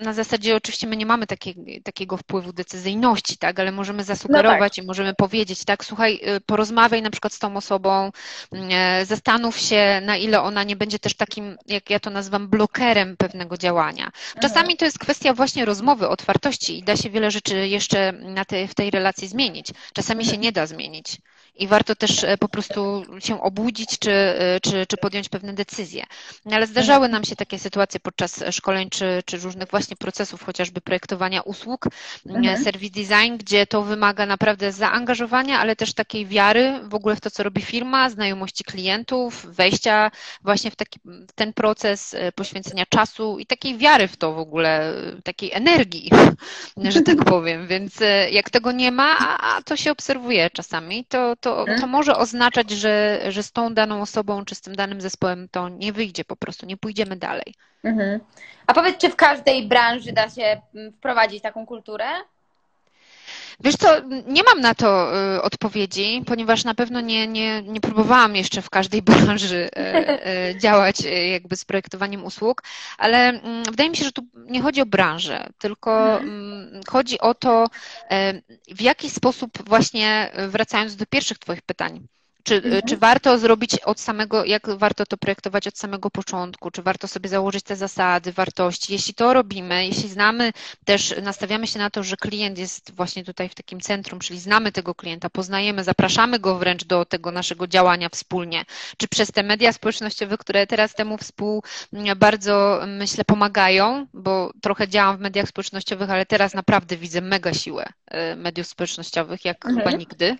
[0.02, 4.76] Na zasadzie oczywiście my nie mamy takiej, takiego wpływu decyzyjności, tak, ale możemy zasugerować no
[4.76, 4.84] tak.
[4.84, 8.10] i możemy powiedzieć, tak, słuchaj, porozmawiaj na przykład z tą osobą,
[8.52, 13.16] e, zastanów się, na ile ona nie będzie też takim, jak ja to nazywam, blokerem
[13.16, 14.04] pewnego działania.
[14.04, 14.40] Mhm.
[14.40, 18.90] Czasami to jest kwestia właśnie rozmowy, otwartości da się wiele rzeczy jeszcze na w tej
[18.90, 19.66] relacji zmienić.
[19.92, 21.16] Czasami się nie da zmienić
[21.58, 26.04] i warto też e, po prostu się obudzić czy, e, czy, czy podjąć pewne decyzje.
[26.44, 30.80] No, ale zdarzały nam się takie sytuacje podczas szkoleń czy, czy różnych właśnie procesów, chociażby
[30.80, 31.86] projektowania usług,
[32.26, 32.64] mhm.
[32.64, 37.30] service design, gdzie to wymaga naprawdę zaangażowania, ale też takiej wiary w ogóle w to,
[37.30, 40.10] co robi firma, znajomości klientów, wejścia
[40.42, 44.38] właśnie w taki, w ten proces, e, poświęcenia czasu i takiej wiary w to w
[44.38, 44.94] ogóle,
[45.24, 46.10] takiej energii,
[46.94, 47.66] że tak powiem.
[47.66, 47.98] Więc
[48.30, 52.70] jak tego nie ma, a to się obserwuje czasami, to, to to, to może oznaczać,
[52.70, 56.36] że, że z tą daną osobą czy z tym danym zespołem to nie wyjdzie po
[56.36, 57.54] prostu, nie pójdziemy dalej.
[57.84, 58.20] Mhm.
[58.66, 62.04] A powiedz, czy w każdej branży da się mm, wprowadzić taką kulturę?
[63.60, 63.88] Wiesz co,
[64.26, 68.70] nie mam na to y, odpowiedzi, ponieważ na pewno nie, nie, nie próbowałam jeszcze w
[68.70, 70.96] każdej branży y, y, działać
[71.32, 72.62] jakby z projektowaniem usług,
[72.98, 76.28] ale mm, wydaje mi się, że tu nie chodzi o branżę, tylko mhm.
[76.28, 77.66] Mm, chodzi o to,
[78.68, 82.06] w jaki sposób właśnie, wracając do pierwszych Twoich pytań,
[82.48, 82.82] Czy, mhm.
[82.82, 86.70] czy warto zrobić od samego, jak warto to projektować od samego początku?
[86.70, 88.92] Czy warto sobie założyć te zasady, wartości?
[88.92, 90.52] Jeśli to robimy, jeśli znamy
[90.84, 94.72] też, nastawiamy się na to, że klient jest właśnie tutaj w takim centrum, czyli znamy
[94.72, 98.64] tego klienta, poznajemy, zapraszamy go wręcz do tego naszego działania wspólnie,
[98.96, 101.62] czy przez te media społecznościowe, które teraz temu współ
[102.16, 107.86] bardzo, myślę, pomagają, bo trochę działam w mediach społecznościowych, ale teraz naprawdę widzę mega siłę
[108.06, 109.76] e, mediów społecznościowych, jak mhm.
[109.78, 110.36] chyba nigdy.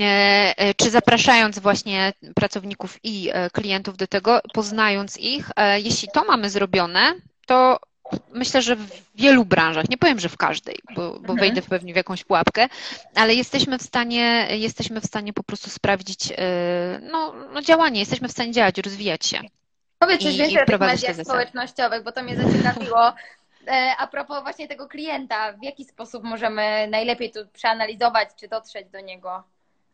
[0.00, 0.74] E, e,
[1.22, 7.14] czy zapraszając właśnie pracowników i klientów do tego, poznając ich, jeśli to mamy zrobione,
[7.46, 7.78] to
[8.32, 11.38] myślę, że w wielu branżach, nie powiem, że w każdej, bo, bo mhm.
[11.38, 12.68] wejdę pewnie w jakąś pułapkę,
[13.14, 16.32] ale jesteśmy w stanie, jesteśmy w stanie po prostu sprawdzić
[17.02, 19.40] no, no działanie, jesteśmy w stanie działać, rozwijać się.
[19.98, 23.12] Powiedz coś więcej o tych mediach społecznościowych, bo to mnie zaciekawiło.
[23.68, 28.88] E, a propos właśnie tego klienta, w jaki sposób możemy najlepiej tu przeanalizować, czy dotrzeć
[28.88, 29.42] do niego,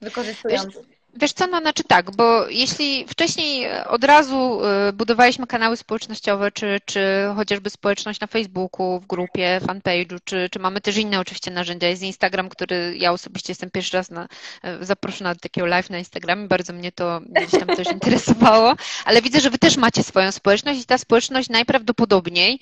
[0.00, 0.74] wykorzystując?
[0.74, 6.52] Wiesz, Wiesz co, no znaczy tak, bo jeśli wcześniej od razu y, budowaliśmy kanały społecznościowe,
[6.52, 7.00] czy, czy
[7.36, 12.02] chociażby społeczność na Facebooku, w grupie, fanpage'u, czy, czy mamy też inne oczywiście narzędzia, jest
[12.02, 16.48] Instagram, który ja osobiście jestem pierwszy raz na, y, zaproszona do takiego live na Instagramie,
[16.48, 20.80] bardzo mnie to gdzieś tam też interesowało, ale widzę, że wy też macie swoją społeczność
[20.80, 22.60] i ta społeczność najprawdopodobniej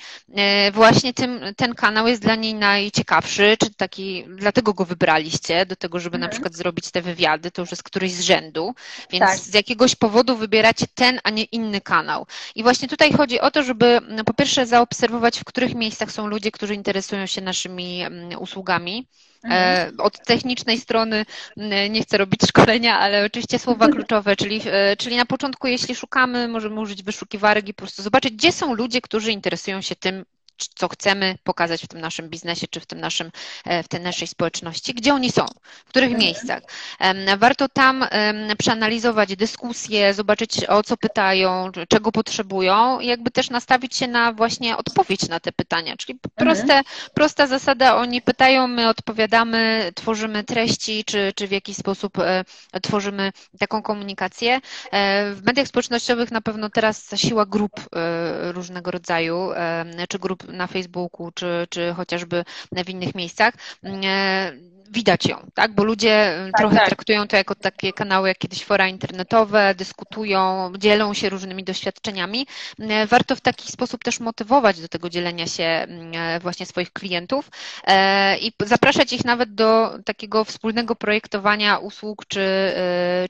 [0.72, 6.00] właśnie tym, ten kanał jest dla niej najciekawszy, czy taki, dlatego go wybraliście, do tego,
[6.00, 6.28] żeby mhm.
[6.28, 8.74] na przykład zrobić te wywiady, to już jest któryś z rzędu rzędu,
[9.10, 9.38] więc tak.
[9.38, 12.26] z jakiegoś powodu wybieracie ten, a nie inny kanał.
[12.54, 16.26] I właśnie tutaj chodzi o to, żeby no, po pierwsze zaobserwować, w których miejscach są
[16.26, 19.06] ludzie, którzy interesują się naszymi mm, usługami.
[19.44, 20.00] E, mhm.
[20.00, 25.16] Od technicznej strony mm, nie chcę robić szkolenia, ale oczywiście słowa kluczowe, czyli, e, czyli
[25.16, 29.32] na początku, jeśli szukamy, możemy użyć wyszukiwarek i po prostu zobaczyć, gdzie są ludzie, którzy
[29.32, 30.24] interesują się tym,
[30.74, 33.30] co chcemy pokazać w tym naszym biznesie, czy w tym naszym,
[33.64, 35.46] e, w tej naszej społeczności, gdzie oni są,
[35.84, 36.24] w których mhm.
[36.24, 36.62] miejscach.
[37.38, 38.04] Warto tam
[38.58, 44.76] przeanalizować dyskusje, zobaczyć o co pytają, czego potrzebują i jakby też nastawić się na właśnie
[44.76, 46.84] odpowiedź na te pytania, czyli proste, mhm.
[47.14, 52.44] prosta zasada, oni pytają, my odpowiadamy, tworzymy treści, czy, czy w jakiś sposób e,
[52.82, 54.60] tworzymy taką komunikację.
[54.92, 57.72] E, w mediach społecznościowych na pewno teraz siła grup
[58.52, 59.50] różnego rodzaju,
[60.08, 63.54] czy grup na Facebooku, czy, czy chociażby w innych miejscach,
[63.84, 64.52] e,
[64.90, 65.74] widać ją, tak?
[65.74, 66.86] Bo ludzie tak, trochę tak.
[66.86, 72.46] traktują to jako takie kanały, jak kiedyś fora internetowe, dyskutują, dzielą się różnymi doświadczeniami.
[72.78, 75.86] E, warto w taki sposób też motywować do tego dzielenia się e,
[76.42, 77.50] właśnie swoich klientów
[78.40, 82.72] i zapraszać ich nawet do takiego wspólnego projektowania usług czy,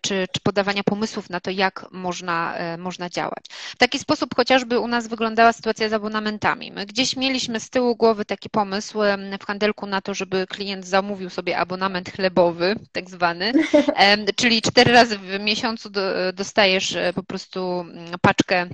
[0.01, 3.45] czy, czy podawania pomysłów na to, jak można, można działać.
[3.49, 6.73] W taki sposób chociażby u nas wyglądała sytuacja z abonamentami.
[6.73, 8.99] My gdzieś gdzieś mieliśmy z tyłu głowy taki pomysł
[9.41, 13.53] w handelku na to, żeby klient zamówił sobie abonament chlebowy, tak zwany,
[14.37, 15.91] czyli cztery razy w miesiącu
[16.35, 18.67] dostajesz e, po prostu mm, paczkę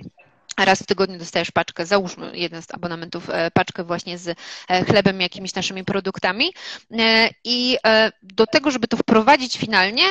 [0.59, 4.29] Raz w tygodniu dostajesz paczkę, załóżmy jeden z abonamentów, e, paczkę właśnie z
[4.69, 6.53] e, chlebem, jakimiś naszymi produktami.
[6.99, 7.79] E, I
[8.23, 10.03] do tego, żeby to wprowadzić finalnie,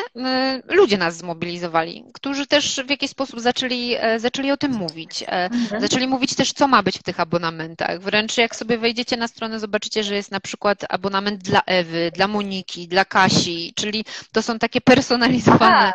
[0.68, 5.24] ludzie nas zmobilizowali, którzy też w jakiś sposób zaczęli, zaczęli o tym mówić.
[5.28, 5.82] Mhm.
[5.82, 8.00] Zaczęli mówić też, co ma być w tych abonamentach.
[8.00, 12.28] Wręcz jak sobie wejdziecie na stronę, zobaczycie, że jest na przykład abonament dla Ewy, dla
[12.28, 15.94] Moniki, dla Kasi, czyli to są takie personalizowane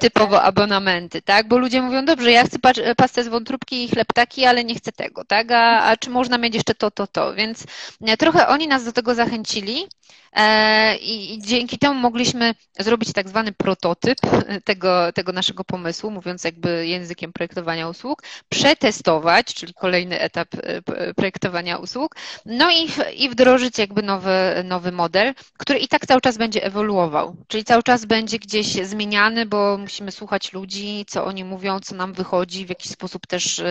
[0.00, 1.48] typowo abonamenty, tak?
[1.48, 2.58] Bo ludzie mówią, dobrze, ja chcę
[2.96, 5.52] pastę z wątróbki i chleb taki, ale nie chcę tego, tak?
[5.52, 7.34] A, a czy można mieć jeszcze to, to, to?
[7.34, 7.64] Więc
[8.00, 9.86] e, trochę oni nas do tego zachęcili
[10.32, 14.18] e, i, i dzięki temu mogliśmy zrobić tak zwany prototyp
[14.64, 21.76] tego, tego naszego pomysłu, mówiąc jakby językiem projektowania usług, przetestować, czyli kolejny etap e, projektowania
[21.76, 22.16] usług,
[22.46, 27.36] no i, i wdrożyć jakby nowy, nowy model, który i tak cały czas będzie ewoluował,
[27.48, 32.12] czyli cały czas będzie gdzieś zmieniany, bo musimy słuchać ludzi, co oni mówią, co nam
[32.12, 33.62] wychodzi, w jakiś sposób też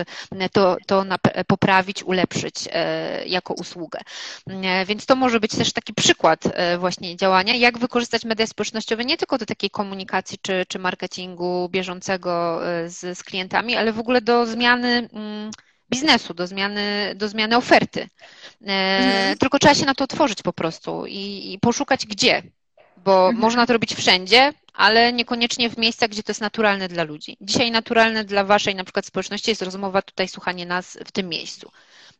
[0.52, 1.04] to, to
[1.46, 4.00] poprawić, ulepszyć e, jako usługę.
[4.46, 9.04] E, więc to może być też taki przykład e, właśnie działania, jak wykorzystać media społecznościowe
[9.04, 14.20] nie tylko do takiej komunikacji czy, czy marketingu bieżącego z, z klientami, ale w ogóle
[14.20, 15.50] do zmiany mm,
[15.90, 18.08] biznesu, do zmiany, do zmiany oferty.
[18.60, 19.38] Mhm.
[19.38, 22.42] Tylko trzeba się na to otworzyć po prostu i, i poszukać gdzie,
[22.96, 23.36] bo mhm.
[23.36, 27.36] można to robić wszędzie, ale niekoniecznie w miejscach, gdzie to jest naturalne dla ludzi.
[27.40, 31.70] Dzisiaj naturalne dla waszej na przykład społeczności jest rozmowa, tutaj słuchanie nas w tym miejscu.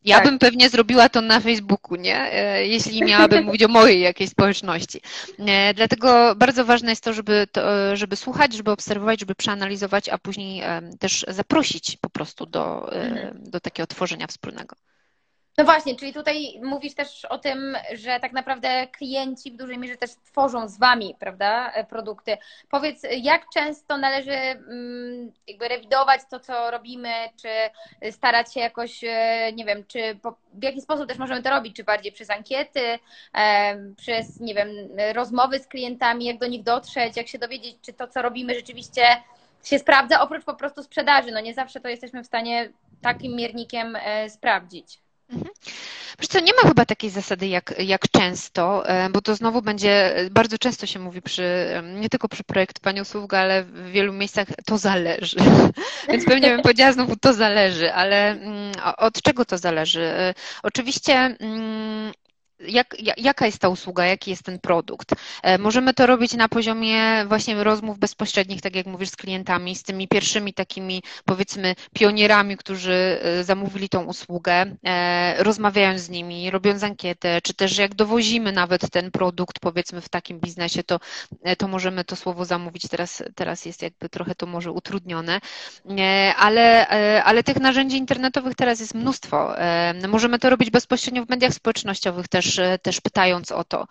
[0.04, 0.24] Ja tak.
[0.26, 2.32] bym pewnie zrobiła to na Facebooku, nie?
[2.32, 5.00] E, jeśli miałabym mówić o mojej jakiejś społeczności.
[5.38, 10.18] E, dlatego bardzo ważne jest to, żeby, to, żeby słuchać, żeby obserwować, żeby przeanalizować, a
[10.18, 10.62] później
[10.98, 13.44] też zaprosić po prostu do, mhm.
[13.50, 14.76] do takiego tworzenia wspólnego.
[15.58, 19.96] No właśnie, czyli tutaj mówisz też o tym, że tak naprawdę klienci w dużej mierze
[19.96, 22.38] też tworzą z Wami, prawda, produkty.
[22.70, 27.12] Powiedz, jak często należy mm, jakby rewidować to, co robimy,
[27.42, 27.48] czy
[28.10, 30.18] starać się jakoś, e, nie wiem, czy
[30.54, 32.98] w jaki sposób też możemy to robić, czy bardziej przez ankiety,
[33.96, 34.68] przez, nie wiem,
[35.12, 39.02] rozmowy z klientami, jak do nich dotrzeć, jak się dowiedzieć, czy to, co robimy rzeczywiście
[39.64, 41.30] się sprawdza, oprócz po prostu sprzedaży.
[41.32, 45.03] No nie zawsze to jesteśmy w stanie takim miernikiem e, sprawdzić.
[45.30, 45.50] Mhm.
[46.18, 50.14] Wiesz co, nie ma chyba takiej zasady jak, jak często, e, bo to znowu będzie,
[50.30, 51.42] bardzo często się mówi przy,
[52.00, 55.36] nie tylko przy projektowaniu usług, ale w wielu miejscach to zależy.
[56.08, 60.02] Więc pewnie bym powiedziała znowu to zależy, ale mm, od czego to zależy?
[60.02, 62.12] E, oczywiście mm,
[62.60, 65.14] jak, jaka jest ta usługa, jaki jest ten produkt.
[65.42, 69.82] E, możemy to robić na poziomie właśnie rozmów bezpośrednich, tak jak mówisz, z klientami, z
[69.82, 76.82] tymi pierwszymi takimi, powiedzmy, pionierami, którzy e, zamówili tą usługę, e, rozmawiając z nimi, robiąc
[76.82, 81.00] ankietę, czy też jak dowozimy nawet ten produkt, powiedzmy, w takim biznesie, to,
[81.58, 82.88] to możemy to słowo zamówić.
[82.88, 85.40] Teraz, teraz jest jakby trochę to może utrudnione,
[86.36, 86.88] ale,
[87.24, 89.54] ale tych narzędzi internetowych teraz jest mnóstwo.
[90.08, 93.86] Możemy to robić bezpośrednio w mediach społecznościowych też, też, też pytając o to,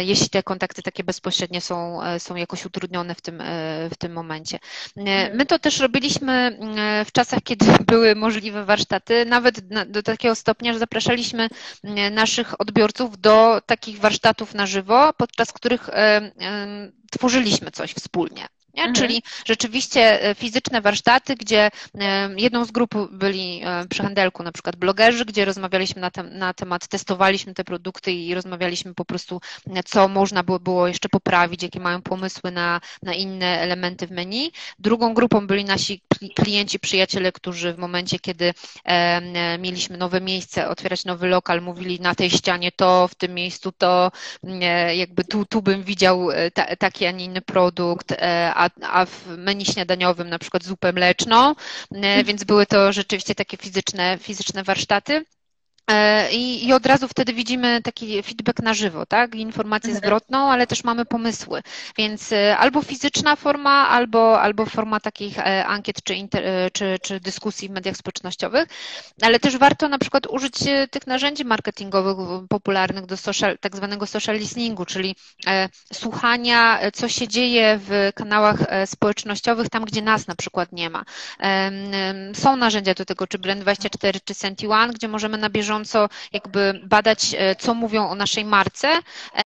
[0.00, 3.42] jeśli te kontakty takie bezpośrednie są, są jakoś utrudnione w tym,
[3.90, 4.58] w tym momencie.
[4.96, 5.36] Mhm.
[5.36, 6.58] My to też robiliśmy
[7.06, 9.60] w czasach, kiedy były możliwe warsztaty, nawet
[9.90, 11.48] do takiego stopnia, że zapraszaliśmy
[12.10, 15.90] naszych odbiorców do takich warsztatów na żywo, podczas których
[17.10, 18.48] tworzyliśmy coś wspólnie.
[18.78, 18.94] Mhm.
[18.94, 24.52] Czyli rzeczywiście e, fizyczne warsztaty, gdzie e, jedną z grup byli e, przy handelku na
[24.52, 29.40] przykład blogerzy, gdzie rozmawialiśmy na, te, na temat, testowaliśmy te produkty i rozmawialiśmy po prostu,
[29.84, 34.52] co można było, było jeszcze poprawić, jakie mają pomysły na, na inne elementy w menu.
[34.78, 36.02] Drugą grupą byli nasi
[36.34, 38.54] klienci, przyjaciele, którzy w momencie, kiedy
[39.58, 44.10] mieliśmy nowe miejsce, otwierać nowy lokal, mówili na tej ścianie to, w tym miejscu to,
[44.94, 48.14] jakby tu, tu bym widział ta, taki, a nie inny produkt,
[48.54, 51.54] a a, w menu śniadaniowym na przykład zupę mleczną,
[51.92, 55.24] e, więc były to rzeczywiście takie fizyczne, fizyczne warsztaty.
[55.88, 59.34] E, I, I, od razu wtedy widzimy taki feedback na żywo, tak?
[59.34, 60.04] Informację mhm.
[60.04, 61.62] zwrotną, ale też mamy pomysły.
[61.98, 67.20] Więc e, albo fizyczna forma, albo, albo forma takich e, ankiet czy, inter, czy, czy
[67.20, 68.68] dyskusji w mediach społecznościowych,
[69.22, 70.54] ale też warto na przykład użyć
[70.90, 72.16] tych narzędzi marketingowych
[72.48, 75.16] popularnych do social, tak zwanego social listeningu, czyli
[75.92, 81.04] słuchania, co się dzieje w kanałach społecznościowych, tam gdzie nas na przykład nie ma.
[82.34, 87.34] Są narzędzia do tego, czy Blend24, czy Senti1, gdzie możemy na bieżąco bieżąco jakby badać,
[87.38, 88.88] e, co mówią o naszej marce
[89.34, 89.42] e,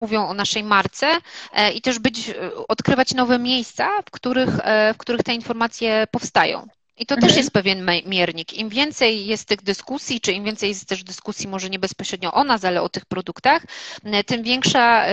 [0.00, 1.06] mówią o naszej marce
[1.52, 2.30] e, i też być,
[2.68, 4.48] odkrywać nowe miejsca, w których,
[4.94, 6.66] w których te informacje powstają.
[6.96, 7.28] I to mhm.
[7.28, 8.52] też jest pewien miernik.
[8.52, 12.44] Im więcej jest tych dyskusji, czy im więcej jest też dyskusji, może nie bezpośrednio o
[12.44, 13.62] nas, ale o tych produktach,
[14.26, 15.06] tym większa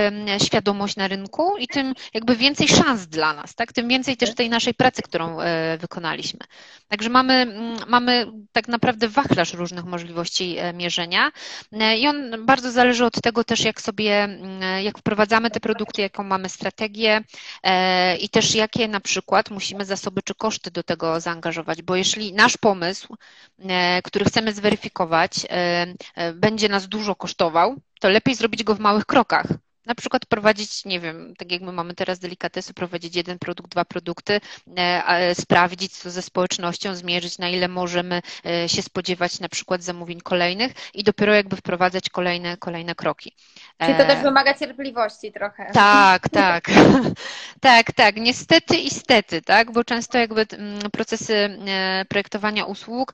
[0.45, 3.73] świadomość na rynku i tym jakby więcej szans dla nas, tak?
[3.73, 6.39] Tym więcej też tej naszej pracy, którą e, wykonaliśmy.
[6.87, 7.47] Także mamy,
[7.87, 11.31] mamy tak naprawdę wachlarz różnych możliwości e, mierzenia
[11.71, 14.39] e, i on bardzo zależy od tego też, jak sobie,
[14.83, 17.21] jak wprowadzamy te produkty, jaką mamy strategię
[18.19, 22.57] i też jakie na przykład musimy zasoby czy koszty do tego zaangażować bo jeśli nasz
[22.57, 23.15] pomysł,
[23.59, 28.79] e, który chcemy zweryfikować, e, e, będzie nas dużo kosztował, to lepiej zrobić go w
[28.79, 29.47] małych krokach
[29.85, 33.85] na przykład prowadzić, nie wiem, tak jak my mamy teraz delikatesy, prowadzić jeden produkt, dwa
[33.85, 34.41] produkty,
[34.77, 40.21] e, sprawdzić co ze społecznością, zmierzyć na ile możemy e, się spodziewać na przykład zamówień
[40.21, 43.35] kolejnych i dopiero jakby wprowadzać kolejne, kolejne kroki.
[43.79, 45.71] Czyli to też e, wymaga cierpliwości trochę.
[45.73, 46.65] Tak, tak.
[47.61, 48.15] tak, tak.
[48.15, 51.57] Niestety i stety, tak, bo często jakby mm, procesy
[52.09, 53.13] projektowania usług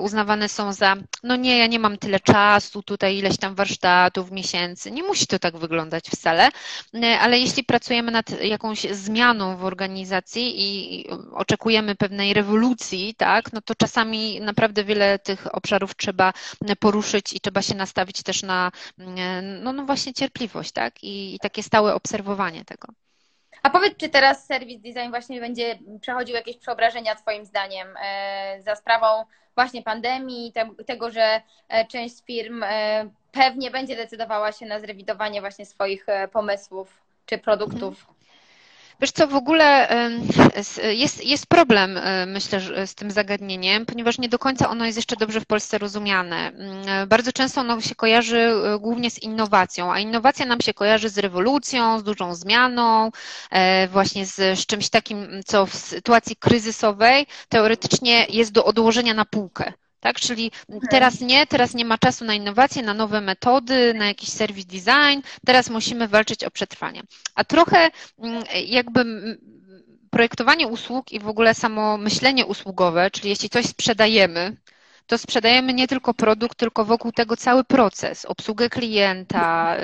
[0.00, 4.90] uznawane są za, no nie, ja nie mam tyle czasu, tutaj ileś tam warsztatów, miesięcy.
[4.90, 6.48] Nie musi to tak wyglądać wcale,
[6.94, 13.60] e, ale jeśli pracujemy nad jakąś zmianą w organizacji i oczekujemy pewnej rewolucji, tak, no
[13.62, 16.32] to czasami naprawdę wiele tych obszarów trzeba
[16.80, 21.38] poruszyć i trzeba się nastawić też na e, no, no właśnie cierpliwość, tak, i, i
[21.38, 23.01] takie stałe obserwowanie tego.
[23.62, 28.76] A powiedz, czy teraz serwis design właśnie będzie przechodził jakieś przeobrażenia Twoim zdaniem e, za
[28.76, 29.06] sprawą
[29.54, 30.52] właśnie pandemii,
[30.86, 31.40] tego, że
[31.88, 32.64] część firm
[33.32, 38.06] pewnie będzie decydowała się na zrewidowanie właśnie swoich e, pomysłów czy produktów.
[39.02, 39.88] Wiesz co, w ogóle
[40.92, 45.40] jest, jest problem, myślę, z tym zagadnieniem, ponieważ nie do końca ono jest jeszcze dobrze
[45.40, 46.36] w Polsce rozumiane.
[46.36, 51.18] Mm, bardzo często ono się kojarzy głównie z innowacją, a innowacja nam się kojarzy z
[51.18, 53.10] rewolucją, z dużą zmianą,
[53.90, 59.72] właśnie z, z czymś takim, co w sytuacji kryzysowej teoretycznie jest do odłożenia na półkę.
[60.02, 60.88] Tak, czyli mhm.
[60.90, 65.20] teraz nie, teraz nie ma czasu na innowacje, na nowe metody, na jakiś serwis design,
[65.46, 67.02] teraz musimy walczyć o przetrwanie.
[67.34, 69.04] A trochę mm, jakby
[70.10, 74.56] projektowanie usług i w ogóle samo myślenie usługowe, czyli jeśli coś sprzedajemy,
[75.06, 79.76] to sprzedajemy nie tylko produkt, tylko wokół tego cały proces, obsługę klienta,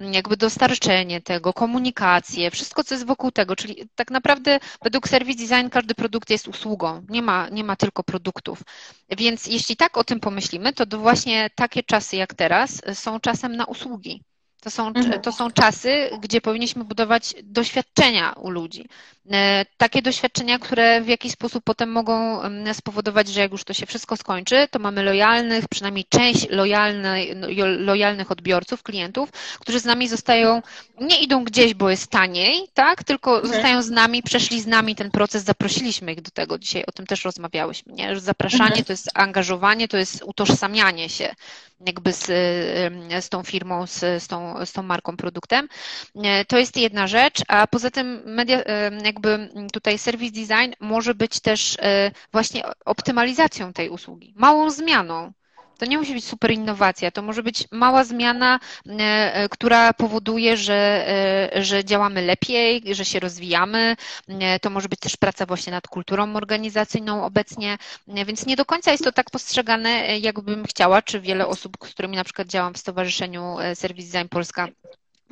[0.00, 3.56] y, jakby dostarczenie tego, komunikację, wszystko, co jest wokół tego.
[3.56, 8.02] Czyli tak naprawdę według Service Design każdy produkt jest usługą, nie ma, nie ma tylko
[8.02, 8.62] produktów.
[9.18, 13.64] Więc jeśli tak o tym pomyślimy, to właśnie takie czasy jak teraz są czasem na
[13.64, 14.22] usługi.
[14.60, 15.20] To są, mhm.
[15.20, 18.88] to są czasy, gdzie powinniśmy budować doświadczenia u ludzi.
[19.32, 22.40] E, takie doświadczenia, które w jakiś sposób potem mogą
[22.72, 27.46] spowodować, że jak już to się wszystko skończy, to mamy lojalnych, przynajmniej część lojalnej, no,
[27.78, 30.62] lojalnych odbiorców, klientów, którzy z nami zostają,
[31.00, 33.54] nie idą gdzieś, bo jest taniej, tak, tylko mhm.
[33.54, 36.58] zostają z nami, przeszli z nami ten proces, zaprosiliśmy ich do tego.
[36.58, 38.20] Dzisiaj o tym też rozmawiałyśmy, nie?
[38.20, 38.84] Zapraszanie mhm.
[38.84, 41.34] to jest angażowanie, to jest utożsamianie się
[41.80, 42.26] jakby z,
[43.24, 45.68] z tą firmą, z, z, tą, z tą marką, produktem.
[46.24, 48.62] E, to jest jedna rzecz, a poza tym media,
[49.04, 49.15] jakby
[49.72, 55.32] tutaj service design może być też e, właśnie optymalizacją tej usługi, małą zmianą.
[55.78, 61.06] To nie musi być super innowacja, to może być mała zmiana, e, która powoduje, że,
[61.56, 63.96] że działamy lepiej, że się rozwijamy.
[64.62, 67.78] To może być też praca właśnie nad kulturą organizacyjną obecnie,
[68.26, 72.16] więc nie do końca jest to tak postrzegane, jakbym chciała, czy wiele osób, z którymi
[72.16, 74.68] na przykład działam w Stowarzyszeniu Service Design Polska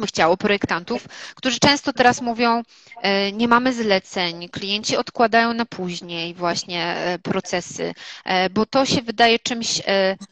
[0.07, 2.63] chciało projektantów, którzy często teraz mówią,
[3.03, 9.03] e, nie mamy zleceń, klienci odkładają na później właśnie e, procesy, e, bo to się
[9.03, 9.83] wydaje czymś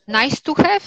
[0.09, 0.81] nice to have,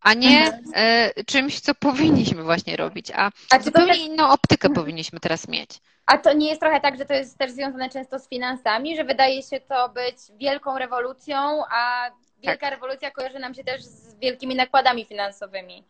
[0.00, 1.10] a nie mhm.
[1.26, 4.02] czymś, co powinniśmy właśnie robić, a, a zupełnie też...
[4.02, 5.70] inną optykę powinniśmy teraz mieć.
[6.06, 9.04] A to nie jest trochę tak, że to jest też związane często z finansami, że
[9.04, 12.10] wydaje się to być wielką rewolucją, a
[12.42, 12.70] wielka tak.
[12.70, 15.84] rewolucja kojarzy nam się też z wielkimi nakładami finansowymi.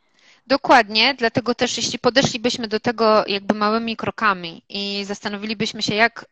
[0.47, 6.26] Dokładnie, dlatego też jeśli podeszlibyśmy do tego jakby małymi krokami i zastanowilibyśmy się, jak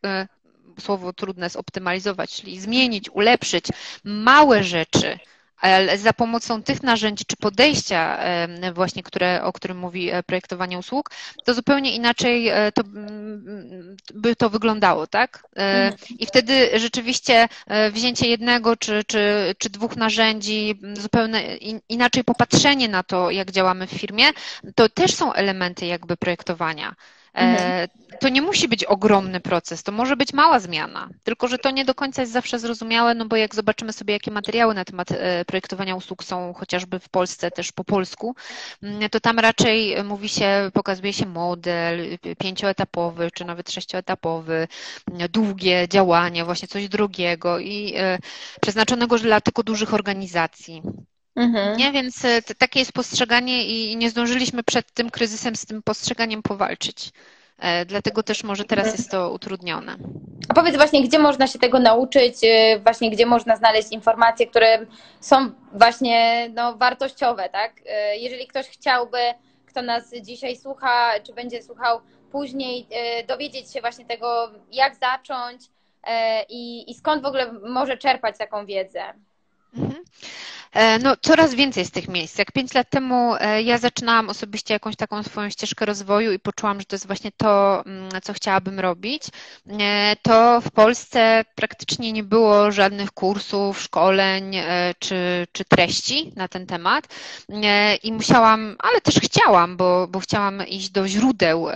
[0.77, 3.65] y, słowo trudne zoptymalizować, czyli zmienić, ulepszyć
[4.05, 5.19] małe rzeczy,
[5.61, 8.19] ale za pomocą tych narzędzi czy podejścia
[8.75, 11.11] właśnie, które, o którym mówi e, projektowanie usług,
[11.45, 12.83] to zupełnie inaczej e, to,
[14.15, 15.43] by to wyglądało, tak?
[15.57, 15.93] E.
[16.19, 17.49] I wtedy rzeczywiście
[17.93, 21.57] wzięcie jednego czy, czy, czy dwóch narzędzi, zupełnie
[21.89, 24.25] inaczej popatrzenie na to, jak działamy w firmie,
[24.75, 26.95] to też są elementy jakby projektowania.
[27.35, 27.71] Mhm.
[27.73, 27.89] E,
[28.21, 31.85] to nie musi być ogromny proces, to może być mała zmiana, tylko że to nie
[31.85, 35.45] do końca jest zawsze zrozumiałe, no bo jak zobaczymy sobie, jakie materiały na temat e,
[35.45, 38.35] projektowania usług są chociażby w Polsce, też po polsku,
[38.83, 44.69] mm, to tam raczej mówi się, pokazuje się model pięcioetapowy, czy nawet sześcioetapowy,
[45.31, 48.19] długie działania, właśnie coś drugiego i e,
[48.61, 50.83] przeznaczonego dla tylko dużych organizacji.
[51.37, 51.77] Mhm.
[51.77, 56.43] Nie, więc e, takie jest postrzeganie i nie zdążyliśmy przed tym kryzysem z tym postrzeganiem
[56.43, 57.11] powalczyć.
[57.59, 59.97] E, dlatego też może teraz jest to utrudnione.
[60.49, 64.87] A powiedz właśnie, gdzie można się tego nauczyć, e, właśnie gdzie można znaleźć informacje, które
[65.21, 67.73] są właśnie no, wartościowe, tak?
[68.17, 69.19] Jeżeli ktoś chciałby,
[69.67, 72.01] kto nas dzisiaj słucha, czy będzie słuchał
[72.33, 72.87] później,
[73.29, 75.63] dowiedzieć się właśnie tego, jak zacząć
[76.49, 79.03] i, i skąd w ogóle może czerpać taką wiedzę.
[79.79, 80.05] Mhm.
[80.73, 82.39] E, no, coraz więcej z tych miejsc.
[82.39, 86.81] Jak pięć lat temu e, ja zaczynałam osobiście jakąś taką swoją ścieżkę rozwoju i poczułam,
[86.81, 89.23] że to jest właśnie to, mm, co chciałabym robić,
[89.81, 94.57] e, to w Polsce praktycznie nie było żadnych kursów, szkoleń
[94.99, 97.09] czy, czy treści na ten temat
[98.03, 101.67] i musiałam, ale też chciałam, bo, bo chciałam iść do źródeł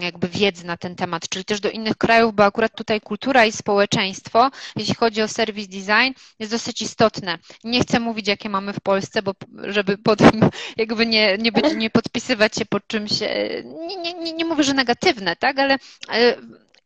[0.00, 3.52] jakby wiedzy na ten temat, czyli też do innych krajów, bo akurat tutaj kultura i
[3.52, 7.38] społeczeństwo, jeśli chodzi o service design, jest dosyć istotne.
[7.64, 10.30] Nie chcę mówić jakie mamy w Polsce, bo żeby potem
[10.76, 14.74] jakby nie, nie, być, nie podpisywać się pod czymś, e, nie, nie, nie, mówię, że
[14.74, 15.78] negatywne, tak, ale
[16.12, 16.36] e,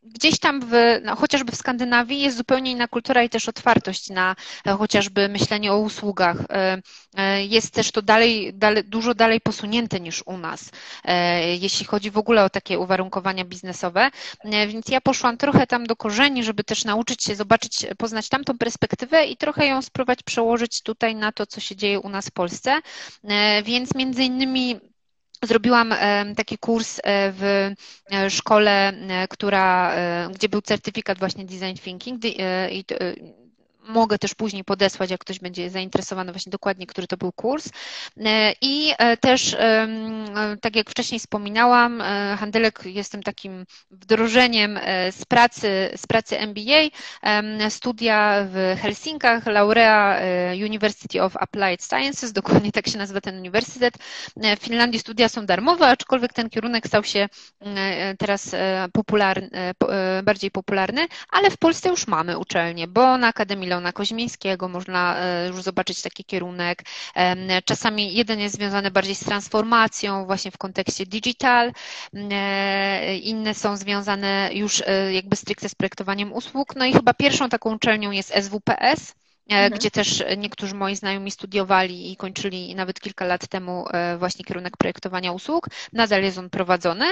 [0.05, 4.37] gdzieś tam w, no, chociażby w Skandynawii jest zupełnie inna kultura i też otwartość na
[4.67, 6.37] e, chociażby myślenie o usługach.
[6.51, 6.79] E,
[7.17, 10.71] e, jest też to dalej, dalej, dużo dalej posunięte niż u nas,
[11.61, 14.11] jeśli chodzi w ogóle o takie uwarunkowania biznesowe.
[14.45, 19.25] Więc ja poszłam trochę tam do korzeni, żeby też nauczyć się, zobaczyć, poznać tamtą perspektywę
[19.27, 22.81] i trochę ją spróbować przełożyć tutaj na to, co się dzieje u nas w Polsce.
[23.65, 24.81] Więc między innymi
[25.47, 25.95] Zrobiłam
[26.37, 27.71] taki kurs w
[28.29, 28.93] szkole,
[29.31, 29.93] która,
[30.35, 32.21] gdzie był certyfikat właśnie design thinking
[33.89, 37.68] mogę też później podesłać, jak ktoś będzie zainteresowany właśnie dokładnie, który to był kurs.
[38.20, 39.57] E, I e, też,
[40.61, 44.78] tak jak wcześniej wspominałam, e, Handelek jestem takim wdrożeniem
[45.11, 46.89] z pracy, z pracy MBA,
[47.70, 50.20] studia w Helsinkach, Laurea
[50.64, 53.95] University of Applied Sciences, dokładnie tak się nazywa ten uniwersytet.
[54.37, 57.28] W Finlandii studia są darmowe, aczkolwiek ten kierunek stał się
[58.18, 58.55] teraz
[58.93, 59.51] popularny,
[60.22, 65.47] bardziej popularny, ale w Polsce już mamy uczelnie, bo na Akademii Leona Koźmińskiego można e,
[65.49, 66.83] już zobaczyć taki kierunek.
[67.64, 71.72] Czasami jeden jest związany bardziej z transformacją, właśnie w kontekście digital,
[72.14, 76.77] e, inne są związane już e, jakby stricte z projektowaniem usług.
[76.77, 79.14] No i chyba pierwszą taką uczelnią jest SWPS,
[79.49, 79.73] mhm.
[79.73, 84.77] gdzie też niektórzy moi znajomi studiowali i kończyli nawet kilka lat temu e, właśnie kierunek
[84.77, 85.69] projektowania usług.
[85.93, 87.05] Nadal jest on prowadzony.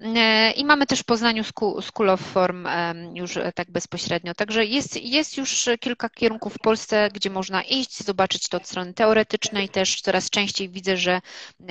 [0.00, 1.44] E, I mamy też w Poznaniu
[1.82, 2.68] School of Form
[3.14, 4.34] już tak bezpośrednio.
[4.34, 8.94] Także jest, jest już kilka kierunków w Polsce, gdzie można iść, zobaczyć to od strony
[8.94, 9.68] teoretycznej.
[9.68, 11.20] Też coraz częściej widzę, że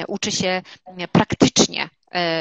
[0.07, 0.61] uczy się
[1.11, 1.89] praktycznie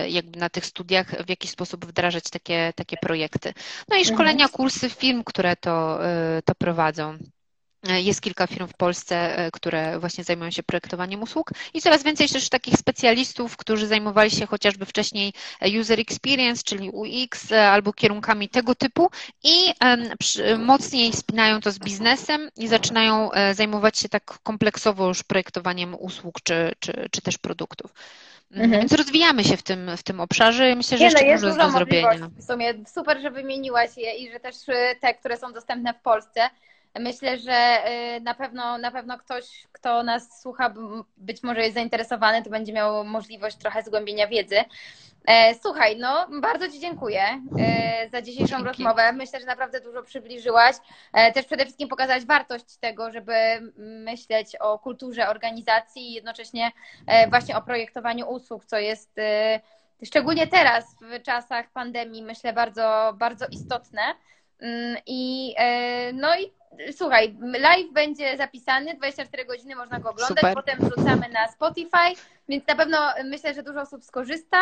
[0.08, 3.54] jakby na tych studiach w jakiś sposób wdrażać takie, takie projekty.
[3.88, 4.50] No i szkolenia, mhm.
[4.50, 5.98] kursy, film, które to,
[6.44, 7.18] to prowadzą.
[7.84, 12.28] Jest kilka firm w Polsce, e, które właśnie zajmują się projektowaniem usług i coraz więcej
[12.28, 15.32] też takich specjalistów, którzy zajmowali się chociażby wcześniej
[15.80, 19.10] user experience, czyli UX e, albo kierunkami tego typu
[19.44, 19.72] i
[20.58, 26.40] mocniej spinają to z biznesem i zaczynają e, zajmować się tak kompleksowo już projektowaniem usług
[26.42, 27.94] czy, czy, czy też produktów.
[28.50, 28.70] Mhm.
[28.70, 31.44] Więc rozwijamy się w tym, w tym obszarze i myślę, że Nie, jeszcze no, jest
[31.44, 32.30] dużo do zrobienia.
[32.36, 34.56] W sumie super, że wymieniłaś je i że też
[35.00, 36.50] te, które są dostępne w Polsce,
[36.98, 37.78] Myślę, że
[38.16, 40.74] y, na pewno, na pewno ktoś, kto nas słucha,
[41.16, 44.56] być może jest zainteresowany, to będzie miał możliwość trochę zgłębienia wiedzy.
[45.26, 47.22] E, słuchaj, no bardzo Ci dziękuję
[47.58, 48.68] e, za dzisiejszą Dzięki.
[48.68, 49.12] rozmowę.
[49.12, 50.76] Myślę, że naprawdę dużo przybliżyłaś.
[51.12, 53.32] E, też przede wszystkim pokazałaś wartość tego, żeby
[53.76, 56.70] myśleć o kulturze organizacji i jednocześnie
[57.28, 59.16] właśnie o projektowaniu usług, co jest
[60.04, 64.02] szczególnie teraz w czasach pandemii, myślę, bardzo, bardzo istotne.
[64.60, 65.54] Mm, I,
[66.14, 66.52] no i
[66.92, 70.54] słuchaj, live będzie zapisany, 24 godziny można go oglądać, Super.
[70.54, 74.56] potem wrzucamy na Spotify, więc na pewno myślę, że dużo osób skorzysta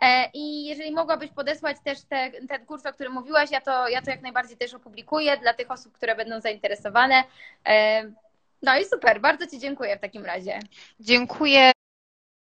[0.00, 4.02] e, i jeżeli mogłabyś podesłać też te, ten kurs, o którym mówiłaś, ja to, ja
[4.02, 7.24] to jak najbardziej też opublikuję dla tych osób, które będą zainteresowane.
[7.66, 8.02] E,
[8.62, 10.58] no i super, bardzo Ci dziękuję w takim razie.
[11.00, 11.73] Dziękuję